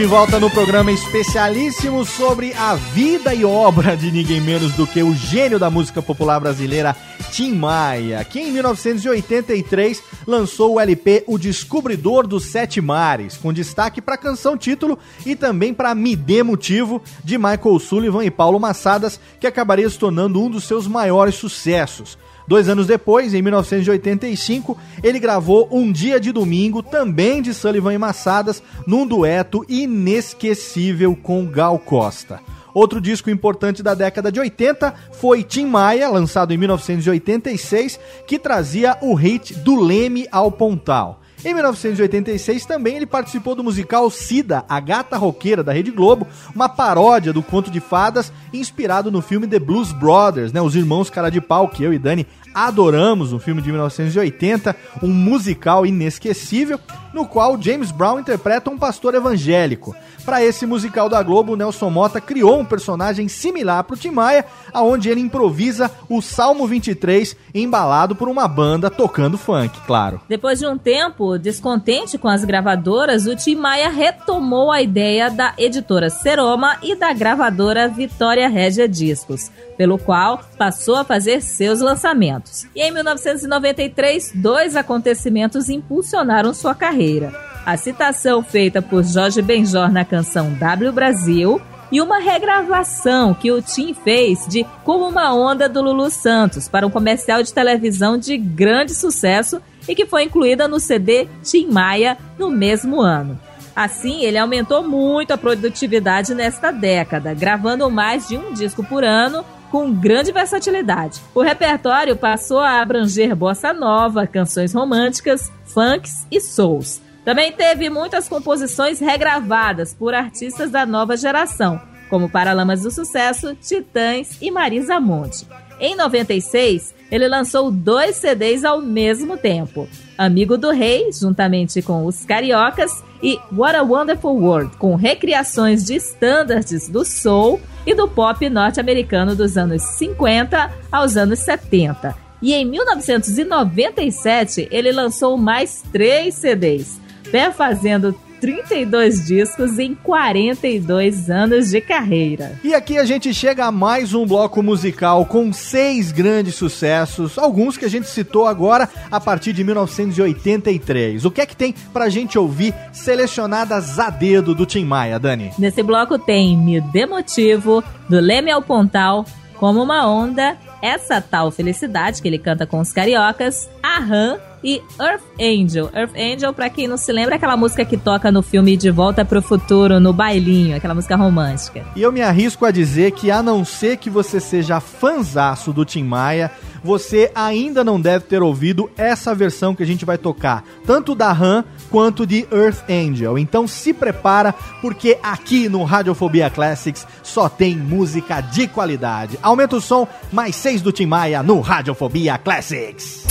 De 0.01 0.07
volta 0.07 0.39
no 0.39 0.49
programa 0.49 0.91
especialíssimo 0.91 2.03
sobre 2.03 2.53
a 2.53 2.73
vida 2.73 3.35
e 3.35 3.45
obra 3.45 3.95
de 3.95 4.11
ninguém 4.11 4.41
menos 4.41 4.73
do 4.73 4.87
que 4.87 5.03
o 5.03 5.13
gênio 5.13 5.59
da 5.59 5.69
música 5.69 6.01
popular 6.01 6.39
brasileira, 6.39 6.95
Tim 7.31 7.53
Maia, 7.53 8.23
que 8.25 8.39
em 8.39 8.51
1983 8.51 10.01
lançou 10.25 10.73
o 10.73 10.79
LP 10.79 11.23
O 11.27 11.37
Descobridor 11.37 12.25
dos 12.25 12.45
Sete 12.45 12.81
Mares, 12.81 13.37
com 13.37 13.53
destaque 13.53 14.01
para 14.01 14.15
a 14.15 14.17
canção 14.17 14.57
título 14.57 14.97
e 15.23 15.35
também 15.35 15.71
para 15.71 15.93
Me 15.93 16.15
Dê 16.15 16.41
Motivo, 16.41 16.99
de 17.23 17.37
Michael 17.37 17.77
Sullivan 17.77 18.25
e 18.25 18.31
Paulo 18.31 18.59
Massadas, 18.59 19.19
que 19.39 19.45
acabaria 19.45 19.87
se 19.87 19.99
tornando 19.99 20.41
um 20.41 20.49
dos 20.49 20.63
seus 20.63 20.87
maiores 20.87 21.35
sucessos. 21.35 22.17
Dois 22.51 22.67
anos 22.67 22.85
depois, 22.85 23.33
em 23.33 23.41
1985, 23.41 24.77
ele 25.01 25.19
gravou 25.19 25.69
Um 25.71 25.89
Dia 25.89 26.19
de 26.19 26.33
Domingo, 26.33 26.83
também 26.83 27.41
de 27.41 27.53
Sullivan 27.53 27.93
e 27.93 27.97
Massadas, 27.97 28.61
num 28.85 29.07
dueto 29.07 29.65
inesquecível 29.69 31.15
com 31.15 31.45
Gal 31.45 31.79
Costa. 31.79 32.41
Outro 32.73 32.99
disco 32.99 33.29
importante 33.29 33.81
da 33.81 33.93
década 33.93 34.29
de 34.29 34.37
80 34.37 34.93
foi 35.13 35.43
Tim 35.43 35.65
Maia, 35.65 36.09
lançado 36.09 36.53
em 36.53 36.57
1986, 36.57 37.97
que 38.27 38.37
trazia 38.37 38.97
o 39.01 39.13
hit 39.13 39.53
Do 39.53 39.79
Leme 39.79 40.27
ao 40.29 40.51
Pontal. 40.51 41.21
Em 41.43 41.55
1986 41.55 42.65
também 42.65 42.97
ele 42.97 43.07
participou 43.07 43.55
do 43.55 43.63
musical 43.63 44.09
Cida, 44.11 44.63
a 44.69 44.79
gata 44.79 45.17
roqueira 45.17 45.63
da 45.63 45.73
Rede 45.73 45.89
Globo, 45.89 46.27
uma 46.53 46.69
paródia 46.69 47.33
do 47.33 47.41
conto 47.41 47.71
de 47.71 47.79
fadas 47.79 48.31
inspirado 48.53 49.11
no 49.11 49.21
filme 49.21 49.47
The 49.47 49.59
Blues 49.59 49.91
Brothers, 49.91 50.51
né, 50.51 50.61
os 50.61 50.75
irmãos 50.75 51.09
cara 51.09 51.29
de 51.29 51.41
pau 51.41 51.67
que 51.67 51.83
eu 51.83 51.93
e 51.93 51.99
Dani 51.99 52.27
adoramos, 52.53 53.33
um 53.33 53.39
filme 53.39 53.61
de 53.61 53.71
1980, 53.71 54.75
um 55.01 55.09
musical 55.09 55.85
inesquecível, 55.85 56.79
no 57.13 57.25
qual 57.25 57.61
James 57.61 57.91
Brown 57.91 58.19
interpreta 58.19 58.69
um 58.69 58.77
pastor 58.77 59.15
evangélico. 59.15 59.95
Para 60.25 60.43
esse 60.43 60.65
musical 60.65 61.09
da 61.09 61.21
Globo, 61.23 61.55
Nelson 61.55 61.89
Mota 61.89 62.21
criou 62.21 62.59
um 62.59 62.65
personagem 62.65 63.27
similar 63.27 63.83
para 63.83 63.95
o 63.95 63.97
Tim 63.97 64.11
Maia, 64.11 64.45
aonde 64.71 65.09
ele 65.09 65.19
improvisa 65.19 65.89
o 66.07 66.21
Salmo 66.21 66.67
23 66.67 67.35
embalado 67.55 68.15
por 68.15 68.29
uma 68.29 68.47
banda 68.47 68.89
tocando 68.89 69.37
funk, 69.37 69.79
claro. 69.85 70.21
Depois 70.29 70.59
de 70.59 70.67
um 70.67 70.77
tempo 70.77 71.37
descontente 71.37 72.17
com 72.17 72.27
as 72.27 72.45
gravadoras, 72.45 73.25
o 73.25 73.35
Tim 73.35 73.55
Maia 73.55 73.89
retomou 73.89 74.71
a 74.71 74.81
ideia 74.81 75.29
da 75.29 75.53
editora 75.57 76.09
Seroma 76.09 76.77
e 76.83 76.95
da 76.95 77.11
gravadora 77.13 77.87
Vitória 77.87 78.40
Régia 78.47 78.87
Discos, 78.87 79.51
pelo 79.77 79.97
qual 79.97 80.41
passou 80.57 80.95
a 80.95 81.03
fazer 81.03 81.41
seus 81.41 81.79
lançamentos. 81.81 82.65
E 82.75 82.81
em 82.81 82.91
1993, 82.91 84.31
dois 84.35 84.75
acontecimentos 84.75 85.69
impulsionaram 85.69 86.53
sua 86.53 86.75
carreira. 86.75 87.33
A 87.65 87.77
citação 87.77 88.41
feita 88.41 88.81
por 88.81 89.03
Jorge 89.03 89.41
Benjor 89.41 89.91
na 89.91 90.03
canção 90.03 90.53
W 90.53 90.91
Brasil 90.91 91.61
e 91.91 92.01
uma 92.01 92.19
regravação 92.19 93.33
que 93.33 93.51
o 93.51 93.61
Tim 93.61 93.93
fez 93.93 94.47
de 94.47 94.65
Como 94.83 95.07
uma 95.07 95.33
Onda 95.33 95.67
do 95.67 95.81
Lulu 95.81 96.09
Santos 96.09 96.69
para 96.69 96.87
um 96.87 96.89
comercial 96.89 97.43
de 97.43 97.53
televisão 97.53 98.17
de 98.17 98.37
grande 98.37 98.93
sucesso 98.93 99.61
e 99.87 99.93
que 99.93 100.05
foi 100.05 100.23
incluída 100.23 100.67
no 100.67 100.79
CD 100.79 101.27
Tim 101.43 101.67
Maia 101.67 102.17
no 102.39 102.49
mesmo 102.49 103.01
ano. 103.01 103.37
Assim, 103.75 104.23
ele 104.23 104.37
aumentou 104.37 104.83
muito 104.83 105.31
a 105.31 105.37
produtividade 105.37 106.35
nesta 106.35 106.71
década, 106.71 107.33
gravando 107.33 107.89
mais 107.89 108.27
de 108.27 108.37
um 108.37 108.53
disco 108.53 108.83
por 108.83 109.03
ano 109.03 109.45
com 109.71 109.93
grande 109.93 110.33
versatilidade. 110.33 111.21
O 111.33 111.41
repertório 111.41 112.17
passou 112.17 112.59
a 112.59 112.81
abranger 112.81 113.33
bossa 113.35 113.73
nova, 113.73 114.27
canções 114.27 114.73
românticas, 114.73 115.49
funks 115.65 116.27
e 116.29 116.41
souls. 116.41 117.01
Também 117.23 117.53
teve 117.53 117.89
muitas 117.89 118.27
composições 118.27 118.99
regravadas 118.99 119.93
por 119.93 120.13
artistas 120.13 120.71
da 120.71 120.85
nova 120.85 121.15
geração, 121.15 121.79
como 122.09 122.29
Paralamas 122.29 122.81
do 122.81 122.91
Sucesso, 122.91 123.55
Titãs 123.55 124.37
e 124.41 124.51
Marisa 124.51 124.99
Monte. 124.99 125.47
Em 125.79 125.95
96, 125.95 126.93
ele 127.11 127.27
lançou 127.27 127.69
dois 127.69 128.15
CDs 128.15 128.63
ao 128.63 128.81
mesmo 128.81 129.37
tempo: 129.37 129.87
Amigo 130.17 130.57
do 130.57 130.71
Rei, 130.71 131.11
juntamente 131.11 131.81
com 131.81 132.05
os 132.05 132.23
Cariocas, 132.25 133.03
e 133.21 133.37
What 133.51 133.75
a 133.75 133.83
Wonderful 133.83 134.41
World, 134.41 134.77
com 134.77 134.95
recriações 134.95 135.83
de 135.83 135.95
estándares 135.95 136.87
do 136.87 137.03
soul 137.03 137.59
e 137.85 137.93
do 137.93 138.07
pop 138.07 138.49
norte-americano 138.49 139.35
dos 139.35 139.57
anos 139.57 139.81
50 139.81 140.71
aos 140.91 141.17
anos 141.17 141.39
70. 141.39 142.15
E 142.41 142.53
em 142.53 142.63
1997, 142.65 144.69
ele 144.71 144.91
lançou 144.91 145.37
mais 145.37 145.83
três 145.91 146.35
CDs, 146.35 146.99
perfazendo 147.29 148.15
32 148.41 149.27
discos 149.27 149.77
em 149.77 149.93
42 149.93 151.29
anos 151.29 151.69
de 151.69 151.79
carreira. 151.79 152.59
E 152.63 152.73
aqui 152.73 152.97
a 152.97 153.05
gente 153.05 153.31
chega 153.33 153.65
a 153.65 153.71
mais 153.71 154.15
um 154.15 154.25
bloco 154.25 154.63
musical 154.63 155.25
com 155.27 155.53
seis 155.53 156.11
grandes 156.11 156.55
sucessos, 156.55 157.37
alguns 157.37 157.77
que 157.77 157.85
a 157.85 157.89
gente 157.89 158.07
citou 158.07 158.47
agora 158.47 158.89
a 159.11 159.19
partir 159.19 159.53
de 159.53 159.63
1983. 159.63 161.23
O 161.23 161.29
que 161.29 161.41
é 161.41 161.45
que 161.45 161.55
tem 161.55 161.73
pra 161.93 162.09
gente 162.09 162.37
ouvir 162.39 162.73
selecionadas 162.91 163.99
a 163.99 164.09
dedo 164.09 164.55
do 164.55 164.65
Tim 164.65 164.85
Maia, 164.85 165.19
Dani? 165.19 165.51
Nesse 165.59 165.83
bloco 165.83 166.17
tem 166.17 166.57
Me 166.57 166.81
Dê 166.81 167.05
Motivo, 167.05 167.83
do 168.09 168.19
Leme 168.19 168.49
ao 168.49 168.63
Pontal, 168.63 169.23
Como 169.61 169.83
uma 169.83 170.07
Onda, 170.07 170.57
Essa 170.81 171.21
Tal 171.21 171.51
Felicidade, 171.51 172.19
que 172.19 172.27
ele 172.27 172.39
canta 172.39 172.65
com 172.65 172.79
os 172.79 172.91
cariocas, 172.91 173.69
Aham 173.85 174.39
e 174.63 174.81
Earth 174.99 175.21
Angel. 175.39 175.87
Earth 175.93 176.15
Angel, 176.17 176.51
pra 176.51 176.67
quem 176.67 176.87
não 176.87 176.97
se 176.97 177.11
lembra, 177.11 177.35
é 177.35 177.37
aquela 177.37 177.55
música 177.55 177.85
que 177.85 177.95
toca 177.95 178.31
no 178.31 178.41
filme 178.41 178.75
De 178.75 178.89
Volta 178.89 179.23
pro 179.23 179.39
Futuro, 179.39 179.99
no 179.99 180.11
bailinho, 180.11 180.75
aquela 180.75 180.95
música 180.95 181.15
romântica. 181.15 181.85
E 181.95 182.01
eu 182.01 182.11
me 182.11 182.23
arrisco 182.23 182.65
a 182.65 182.71
dizer 182.71 183.11
que, 183.11 183.29
a 183.29 183.43
não 183.43 183.63
ser 183.63 183.97
que 183.97 184.09
você 184.09 184.39
seja 184.39 184.79
fanzaço 184.79 185.71
do 185.71 185.85
Tim 185.85 186.05
Maia, 186.05 186.49
você 186.83 187.31
ainda 187.35 187.83
não 187.83 187.99
deve 187.99 188.25
ter 188.25 188.41
ouvido 188.41 188.89
essa 188.97 189.33
versão 189.35 189.75
que 189.75 189.83
a 189.83 189.85
gente 189.85 190.05
vai 190.05 190.17
tocar, 190.17 190.63
tanto 190.85 191.15
da 191.15 191.31
Han 191.31 191.63
quanto 191.89 192.25
de 192.25 192.47
Earth 192.51 192.83
Angel. 192.89 193.37
Então 193.37 193.67
se 193.67 193.93
prepara, 193.93 194.53
porque 194.81 195.17
aqui 195.21 195.69
no 195.69 195.83
Radiofobia 195.83 196.49
Classics 196.49 197.05
só 197.23 197.47
tem 197.47 197.75
música 197.75 198.41
de 198.41 198.67
qualidade. 198.67 199.37
Aumenta 199.41 199.75
o 199.75 199.81
som, 199.81 200.07
mais 200.31 200.55
seis 200.55 200.81
do 200.81 200.91
Tim 200.91 201.05
Maia 201.05 201.43
no 201.43 201.59
Radiofobia 201.59 202.37
Classics. 202.37 203.25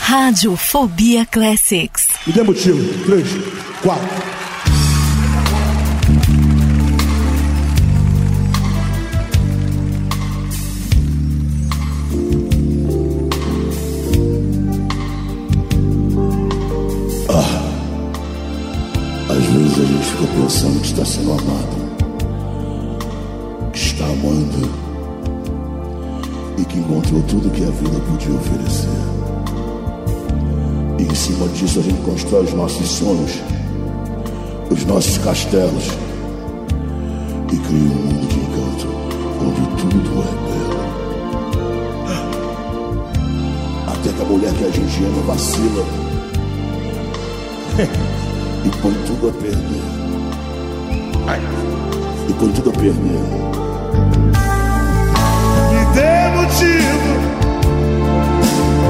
Radiofobia 0.00 1.24
Classics. 1.26 2.08
Me 2.26 2.32
dê 2.32 2.42
motivo. 2.42 3.04
Três, 3.04 3.28
quatro. 3.82 4.51
Fica 20.22 20.26
pensando 20.40 20.80
que 20.80 20.86
está 20.86 21.04
sendo 21.04 21.32
amado, 21.32 21.76
que 23.72 23.78
está 23.78 24.04
amando 24.04 24.70
e 26.58 26.64
que 26.64 26.78
encontrou 26.78 27.22
tudo 27.22 27.50
que 27.50 27.64
a 27.64 27.70
vida 27.70 27.98
podia 28.08 28.34
oferecer. 28.34 28.88
E 30.98 31.02
em 31.02 31.14
cima 31.14 31.48
disso 31.48 31.80
a 31.80 31.82
gente 31.82 32.00
constrói 32.02 32.44
os 32.44 32.52
nossos 32.52 32.88
sonhos, 32.88 33.40
os 34.70 34.84
nossos 34.84 35.18
castelos 35.18 35.88
e 37.52 37.56
cria 37.56 37.80
um 37.80 38.04
mundo 38.06 38.28
de 38.28 38.38
encanto 38.38 38.86
onde 39.40 39.60
tudo 39.80 40.22
é 40.22 40.26
belo. 40.46 40.82
Até 43.88 44.12
que 44.12 44.22
a 44.22 44.24
mulher 44.24 44.54
que 44.54 44.64
a 44.64 44.70
gente 44.70 45.04
ama 45.04 45.22
vacila 45.22 45.84
e 48.64 48.70
põe 48.80 48.94
tudo 49.06 49.28
a 49.28 49.32
perder. 49.32 49.82
Ai, 51.26 51.40
E 52.28 52.32
põe 52.34 52.52
tudo 52.52 52.70
a 52.70 52.72
perder. 52.72 53.20
Me 55.70 55.84
dê 55.94 56.28
motivo 56.36 57.12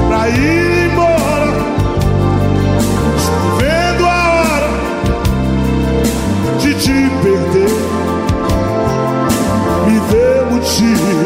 pra 0.07 0.29
ir 0.29 0.91
embora. 0.91 1.49
Estou 3.17 3.57
vendo 3.57 4.05
a 4.05 4.09
hora 4.33 4.69
de 6.59 6.73
te 6.75 6.97
perder. 7.23 7.75
Me 9.87 9.99
dê 10.11 10.29
motivo, 10.53 11.25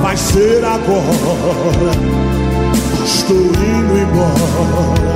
vai 0.00 0.16
ser 0.16 0.64
agora. 0.64 1.92
Estou 3.04 3.36
indo 3.36 3.98
embora. 3.98 5.12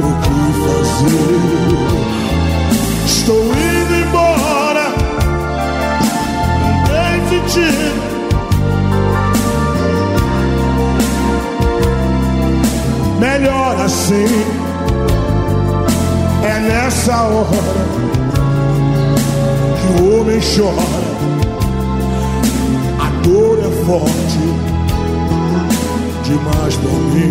O 0.00 0.10
que 0.22 0.38
fazer? 0.64 1.88
Estou 3.04 3.44
indo 3.44 3.94
embora. 4.06 4.86
Não 6.62 6.74
tem 6.84 7.14
sentido. 7.28 7.92
Melhor 13.18 13.74
assim. 13.80 14.28
É 16.44 16.60
nessa 16.60 17.16
hora 17.22 17.74
que 19.76 19.86
o 20.02 20.20
homem 20.20 20.40
chora. 20.40 21.08
A 23.00 23.08
dor 23.22 23.58
é 23.58 23.70
forte 23.84 24.42
demais 26.24 26.74
pra 26.76 26.90
mim. 26.92 27.30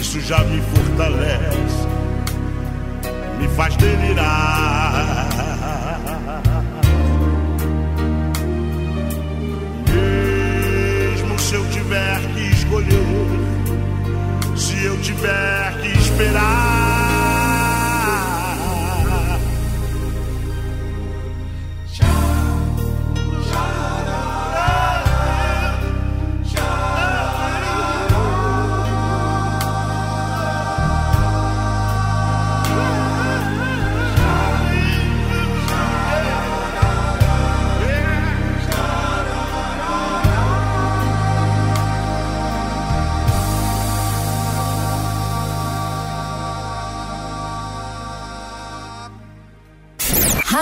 Isso 0.00 0.20
já 0.20 0.38
me 0.44 0.60
fortalece 0.62 1.90
me 3.40 3.48
faz 3.48 3.74
delirar. 3.76 5.28
Mesmo 9.88 11.38
se 11.38 11.54
eu 11.54 11.66
tiver 11.70 12.20
que 12.34 12.40
escolher, 12.50 12.96
se 14.56 14.84
eu 14.84 15.00
tiver 15.00 15.80
que 15.80 15.88
esperar. 15.98 16.79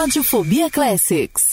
Radiofobia 0.09 0.71
Classics. 0.71 1.49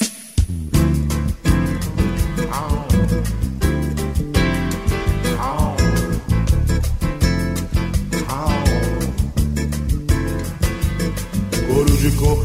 Couro 11.67 11.97
de 11.97 12.11
cor, 12.11 12.43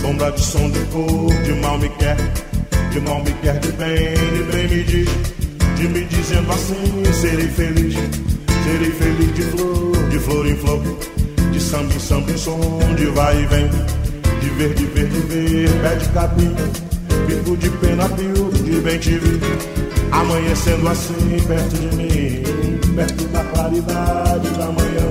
sombra 0.00 0.30
de 0.30 0.40
som 0.40 0.70
de 0.70 0.78
cor, 0.92 1.34
de 1.42 1.52
mal 1.54 1.76
me 1.76 1.88
quer, 1.88 2.16
de 2.92 3.00
mal 3.00 3.18
me 3.24 3.32
quer, 3.42 3.58
de 3.58 3.72
bem, 3.72 4.14
de 4.14 4.42
bem 4.52 4.68
me 4.68 4.84
diz, 4.84 5.08
de 5.76 5.88
me 5.88 6.04
dizendo 6.04 6.52
assim, 6.52 7.12
serei 7.20 7.48
feliz, 7.48 7.94
serei 8.62 8.92
feliz 8.92 9.34
de 9.34 9.42
flor, 9.42 10.08
de 10.08 10.18
flor 10.20 10.46
em 10.46 10.56
flor, 10.56 10.80
de 11.50 11.60
samba 11.60 11.92
em 11.92 11.98
samba 11.98 12.30
em 12.30 12.38
som, 12.38 12.60
de 12.96 13.06
vai 13.06 13.42
e 13.42 13.46
vem, 13.46 14.01
de 14.42 14.50
ver, 14.50 14.74
de 14.74 14.84
ver, 14.86 15.08
de 15.08 15.20
ver, 15.20 15.70
pé 15.82 15.94
de 15.96 16.08
capim, 16.08 16.54
bico 17.26 17.56
de 17.56 17.70
pena, 17.70 18.08
pio, 18.08 18.50
de 18.50 18.80
bem 18.80 18.98
te 18.98 19.18
vi, 19.18 19.40
amanhecendo 20.10 20.88
assim 20.88 21.40
perto 21.46 21.76
de 21.76 21.96
mim, 21.96 22.42
perto 22.96 23.24
da 23.28 23.44
claridade 23.44 24.48
da 24.50 24.66
manhã. 24.66 25.08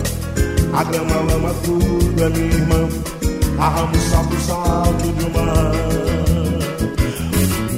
A 0.74 0.84
grama, 0.84 1.16
lama, 1.32 1.54
tudo 1.64 2.24
é 2.24 2.30
minha 2.30 2.46
irmã. 2.46 2.90
A 3.58 3.70
ramo, 3.70 3.96
salto, 4.10 4.36
salto 4.42 5.14
de 5.14 5.26
uma. 5.26 5.72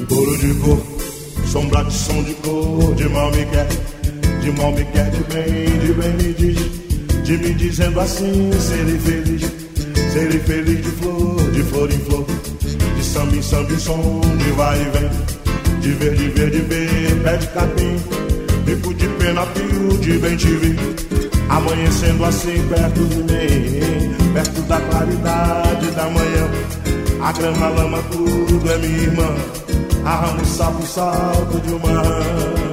Couro 0.08 0.38
de 0.38 0.54
cor, 0.54 0.80
sombra 1.46 1.84
de 1.84 1.92
som 1.92 2.22
de 2.22 2.34
cor. 2.34 2.94
De 2.94 3.08
mal 3.08 3.30
me 3.30 3.44
quer, 3.46 3.66
de 4.40 4.50
mal 4.52 4.72
me 4.72 4.84
quer, 4.86 5.10
de 5.10 5.24
bem, 5.24 5.78
de 5.78 5.92
bem 5.92 6.12
me 6.14 6.32
diz. 6.34 7.24
De 7.24 7.38
me 7.38 7.54
dizendo 7.54 8.00
assim, 8.00 8.50
serei 8.60 8.98
feliz. 8.98 9.63
Serei 10.14 10.38
feliz 10.38 10.76
de 10.76 10.90
flor, 10.92 11.50
de 11.50 11.62
flor 11.64 11.90
em 11.90 11.98
flor. 11.98 12.24
De 12.96 13.04
samba 13.04 13.34
em 13.34 13.42
samba 13.42 13.72
em 13.72 13.78
som, 13.80 14.20
de 14.38 14.52
vai 14.52 14.80
e 14.80 14.84
vem. 14.84 15.80
De 15.80 15.90
ver, 15.90 16.14
de 16.14 16.28
ver, 16.28 16.50
de 16.52 16.60
ver, 16.60 17.22
pé 17.24 17.36
de 17.36 17.46
capim. 17.48 17.96
Bico 18.64 18.94
de 18.94 19.08
pena, 19.08 19.44
pio, 19.46 19.98
de 19.98 20.16
bem 20.18 20.36
te 20.36 20.52
vi. 20.52 20.76
Amanhecendo 21.48 22.24
assim 22.26 22.64
perto 22.68 23.04
de 23.06 23.16
mim, 23.16 24.32
perto 24.32 24.62
da 24.62 24.80
claridade 24.82 25.90
da 25.90 26.04
manhã. 26.04 26.48
A 27.20 27.32
grama, 27.32 27.68
lama, 27.70 27.98
tudo 28.12 28.70
é 28.70 28.78
minha 28.78 28.98
irmã. 28.98 29.34
A 30.04 30.14
ramo, 30.14 30.44
sapo, 30.44 30.86
salto 30.86 31.58
de 31.58 31.72
uma. 31.72 31.90
Couro 31.90 32.63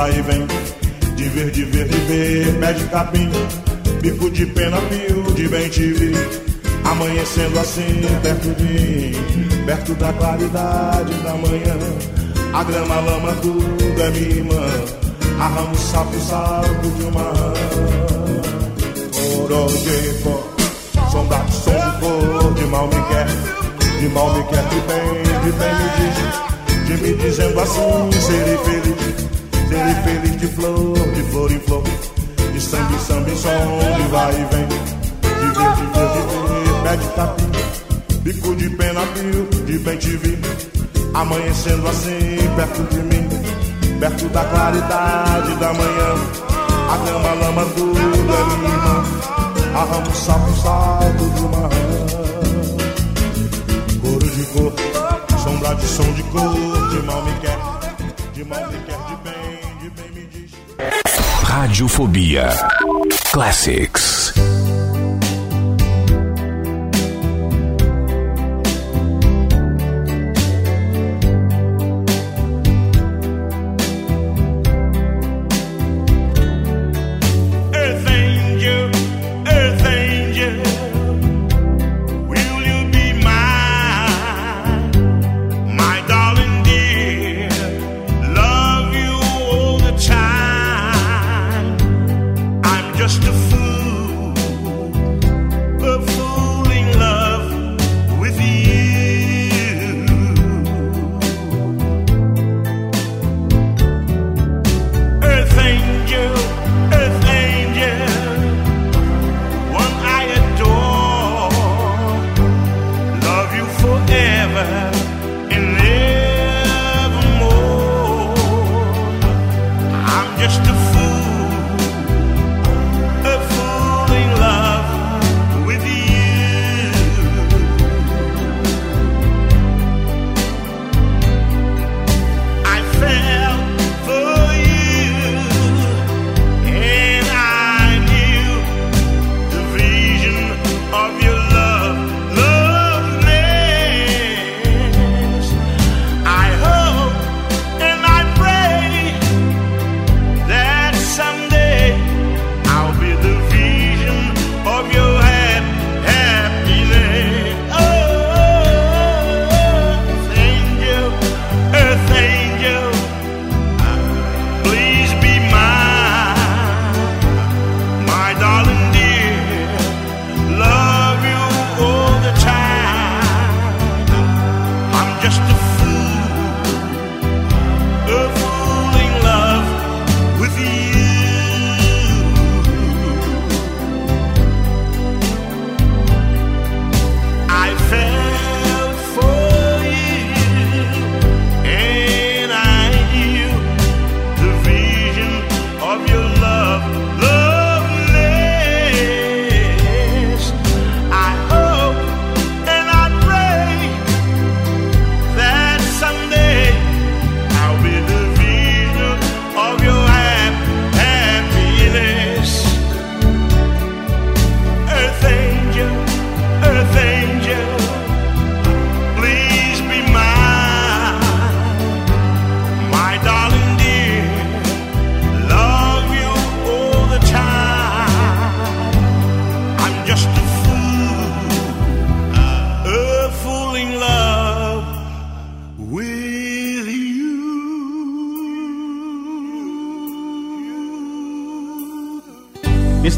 vai 0.00 0.18
e 0.18 0.22
vem, 0.22 0.46
de 1.14 1.28
ver, 1.28 1.50
de 1.50 1.64
ver, 1.64 1.86
de 1.86 1.98
ver, 2.08 2.58
pé 2.58 2.72
de 2.72 2.84
capim, 2.84 3.30
bico 4.00 4.30
de 4.30 4.46
pena, 4.46 4.78
pio, 4.88 5.22
de 5.34 5.46
bem 5.46 5.68
te 5.68 5.92
vi. 5.92 6.12
Amanhecendo 6.84 7.60
assim, 7.60 8.00
perto 8.22 8.48
de 8.54 8.64
mim, 8.64 9.66
perto 9.66 9.94
da 9.96 10.10
claridade 10.14 11.12
da 11.22 11.34
manhã. 11.34 11.76
A 12.54 12.64
grama, 12.64 12.94
a 12.96 13.00
lama, 13.00 13.32
tudo 13.42 14.02
é 14.02 14.10
minha 14.10 14.36
irmã. 14.38 14.66
A 15.38 15.48
ramo, 15.48 15.76
sapo, 15.76 16.18
sapo 16.20 16.88
de 16.96 17.02
uma 17.04 17.22
rã. 17.22 17.52
Orojepo, 19.42 20.42
sombra 21.12 21.38
de 21.40 21.52
som 21.52 22.54
de 22.54 22.60
de 22.60 22.66
mal 22.68 22.86
me 22.86 23.02
quer, 23.10 23.26
de 24.00 24.08
mal 24.08 24.32
me 24.32 24.42
quer, 24.44 24.64
de 24.64 24.80
bem, 24.88 25.22
de 25.44 25.52
bem 25.58 25.74
me 25.78 25.88
diz, 25.98 26.86
de 26.86 27.02
me 27.02 27.14
dizendo 27.22 27.60
assim, 27.60 28.20
serei 28.20 28.56
feliz, 28.58 29.39
serei 29.70 29.94
feliz 30.02 30.40
de 30.40 30.48
flor, 30.48 30.98
de 31.14 31.22
flor 31.30 31.52
em 31.52 31.60
flor, 31.60 31.82
de 32.52 32.60
samba 32.60 32.92
em 32.92 32.98
samba 32.98 33.30
em 33.30 33.36
som, 33.36 33.78
de 33.96 34.08
vai 34.10 34.32
e 34.32 34.44
vem, 34.52 34.66
de 34.66 34.76
ver, 35.54 35.74
de 35.76 35.86
ver, 35.94 36.08
de 36.10 36.20
ver, 36.32 36.82
pé 36.82 36.96
de 36.96 37.08
tapim, 37.14 37.50
bico 38.22 38.56
de 38.56 38.70
pena, 38.70 39.00
pio, 39.14 39.64
de 39.64 39.78
bem 39.78 39.96
te 39.96 40.16
vi, 40.16 40.38
amanhecendo 41.14 41.86
assim, 41.86 42.36
perto 42.56 42.82
de 42.82 42.98
mim, 42.98 43.28
perto 44.00 44.28
da 44.30 44.44
claridade 44.44 45.54
da 45.54 45.72
manhã, 45.72 46.14
a 46.90 46.96
grama, 46.96 47.28
a 47.28 47.34
lama, 47.34 47.64
tudo 47.76 47.98
é 47.98 48.56
minha 48.56 48.74
irmã. 48.74 49.04
Arramo 49.72 50.12
sapo, 50.16 50.52
salto 50.62 51.30
de 51.30 51.40
uma 51.42 51.60
rã 51.60 51.68
Coro 54.02 54.30
de 54.30 54.44
cor, 54.46 54.72
sombra 55.38 55.74
de 55.76 55.86
som 55.86 56.12
de 56.12 56.22
cor 56.24 56.50
De 56.90 57.02
mal 57.06 57.22
me 57.22 57.32
quer, 57.40 57.58
de 58.34 58.44
mal 58.44 58.60
me 58.66 58.78
quer, 58.78 58.79
Radiofobia 61.50 62.46
Classics. 63.32 64.29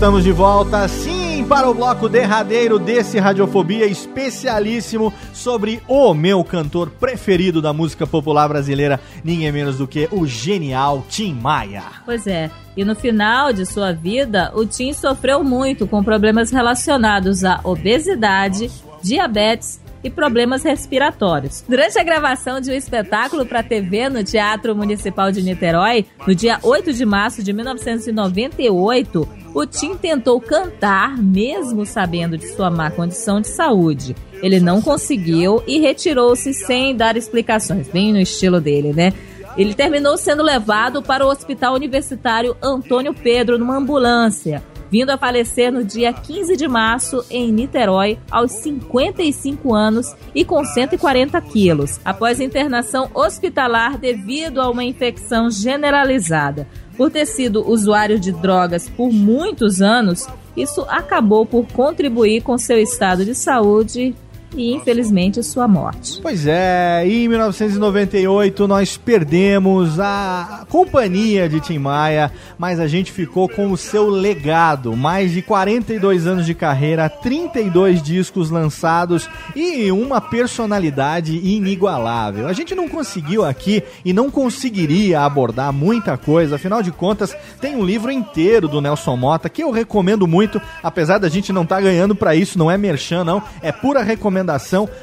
Estamos 0.03 0.25
de 0.25 0.33
volta, 0.33 0.89
sim, 0.89 1.47
para 1.49 1.71
o 1.71 1.75
bloco 1.75 2.09
derradeiro 2.09 2.77
desse 2.77 3.21
Radiofobia 3.21 3.87
especialíssimo 3.87 5.15
sobre 5.33 5.81
o 5.87 6.13
meu 6.13 6.43
cantor 6.43 6.91
preferido 6.91 7.63
da 7.63 7.73
música 7.73 8.05
popular 8.05 8.49
brasileira, 8.49 8.99
ninguém 9.23 9.53
menos 9.53 9.79
do 9.79 9.87
que 9.87 10.09
o 10.11 10.27
genial 10.27 11.05
Tim 11.09 11.33
Maia. 11.35 11.85
Pois 12.05 12.27
é. 12.27 12.51
E 12.77 12.85
no 12.85 12.97
final 12.97 13.53
de 13.53 13.65
sua 13.65 13.93
vida, 13.93 14.51
o 14.57 14.67
Tim 14.67 14.93
sofreu 14.93 15.45
muito 15.45 15.87
com 15.87 16.03
problemas 16.03 16.51
relacionados 16.51 17.45
à 17.45 17.61
obesidade, 17.63 18.73
diabetes 19.05 19.82
e 20.03 20.11
problemas 20.11 20.63
respiratórios. 20.63 21.65
Durante 21.69 21.99
a 21.99 22.03
gravação 22.03 22.61
de 22.61 22.71
um 22.71 22.75
espetáculo 22.75 23.47
para 23.47 23.63
TV 23.63 24.09
no 24.09 24.25
Teatro 24.25 24.75
Municipal 24.75 25.31
de 25.31 25.43
Niterói, 25.43 26.07
no 26.27 26.35
dia 26.35 26.59
8 26.63 26.93
de 26.93 27.05
março 27.05 27.43
de 27.43 27.53
1998, 27.53 29.29
o 29.55 29.67
Tim 29.67 29.97
tentou 29.97 30.41
cantar, 30.41 31.17
mesmo 31.19 31.85
sabendo 31.85 32.39
de 32.39 32.49
sua 32.49 32.71
má 32.71 32.91
condição 32.91 33.41
de 33.41 33.49
saúde. 33.49 34.17
Ele 34.43 34.59
não 34.59 34.81
conseguiu 34.81 35.63
e 35.67 35.79
retirou-se 35.79 36.53
sem 36.55 36.97
dar 36.97 37.17
explicações, 37.17 37.89
bem 37.89 38.13
no 38.13 38.21
estilo 38.21 38.61
dele, 38.61 38.93
né? 38.93 39.13
Ele 39.57 39.75
terminou 39.75 40.17
sendo 40.17 40.43
levado 40.43 41.03
para 41.03 41.25
o 41.25 41.29
Hospital 41.29 41.75
Universitário 41.75 42.57
Antônio 42.63 43.13
Pedro 43.13 43.59
numa 43.59 43.77
ambulância. 43.77 44.63
Vindo 44.93 45.09
a 45.09 45.17
falecer 45.17 45.73
no 45.73 45.83
dia 45.83 46.13
15 46.13 46.55
de 46.55 46.69
março 46.69 47.25
em 47.31 47.51
Niterói, 47.51 48.19
aos 48.31 48.53
55 48.53 49.73
anos 49.73 50.15
e 50.35 50.45
com 50.45 50.63
140 50.63 51.41
quilos, 51.41 51.99
após 52.05 52.41
internação 52.41 53.11
hospitalar 53.15 53.97
devido 53.97 54.61
a 54.61 54.69
uma 54.69 54.85
infecção 54.85 55.51
generalizada. 55.51 56.69
Por 56.95 57.11
ter 57.11 57.25
sido 57.25 57.67
usuário 57.67 58.21
de 58.21 58.33
drogas 58.33 58.87
por 58.87 59.11
muitos 59.11 59.81
anos, 59.81 60.27
isso 60.55 60.83
acabou 60.83 61.47
por 61.47 61.67
contribuir 61.69 62.43
com 62.43 62.59
seu 62.59 62.79
estado 62.79 63.25
de 63.25 63.35
saúde 63.35 64.15
e, 64.57 64.75
infelizmente, 64.75 65.43
sua 65.43 65.67
morte. 65.67 66.21
Pois 66.21 66.47
é, 66.47 67.03
em 67.07 67.29
1998 67.29 68.69
nós 68.69 68.97
perdemos 68.97 69.99
a 69.99 70.67
companhia 70.69 71.49
de 71.49 71.61
Tim 71.61 71.79
Maia, 71.79 72.33
mas 72.59 72.79
a 72.79 72.87
gente 72.87 73.13
ficou 73.13 73.49
com 73.49 73.71
o 73.71 73.77
seu 73.77 74.09
legado. 74.09 74.97
Mais 74.97 75.33
de 75.33 75.43
42 75.43 76.27
anos 76.27 76.45
de 76.45 76.55
carreira, 76.55 77.09
32 77.09 78.03
discos 78.03 78.51
lançados 78.51 79.29
e 79.55 79.91
uma 79.91 80.21
personalidade 80.21 81.37
inigualável. 81.37 82.47
A 82.47 82.53
gente 82.53 82.75
não 82.75 82.89
conseguiu 82.89 83.45
aqui 83.45 83.83
e 84.05 84.13
não 84.13 84.31
conseguiria 84.31 85.21
abordar 85.21 85.73
muita 85.73 86.17
coisa, 86.17 86.57
afinal 86.57 86.83
de 86.83 86.93
contas, 86.93 87.35
tem 87.61 87.77
um 87.77 87.85
livro 87.85 88.11
inteiro 88.11 88.69
do 88.69 88.81
Nelson 88.81 89.17
Mota 89.17 89.49
que 89.49 89.63
eu 89.63 89.71
recomendo 89.71 90.27
muito, 90.27 90.61
apesar 90.83 91.19
da 91.19 91.29
gente 91.29 91.53
não 91.53 91.63
estar 91.63 91.81
ganhando 91.81 92.15
pra 92.15 92.35
isso, 92.35 92.59
não 92.59 92.71
é 92.71 92.77
merchan 92.77 93.23
não, 93.25 93.43
é 93.61 93.71
pura 93.71 94.03
recomendação, 94.03 94.42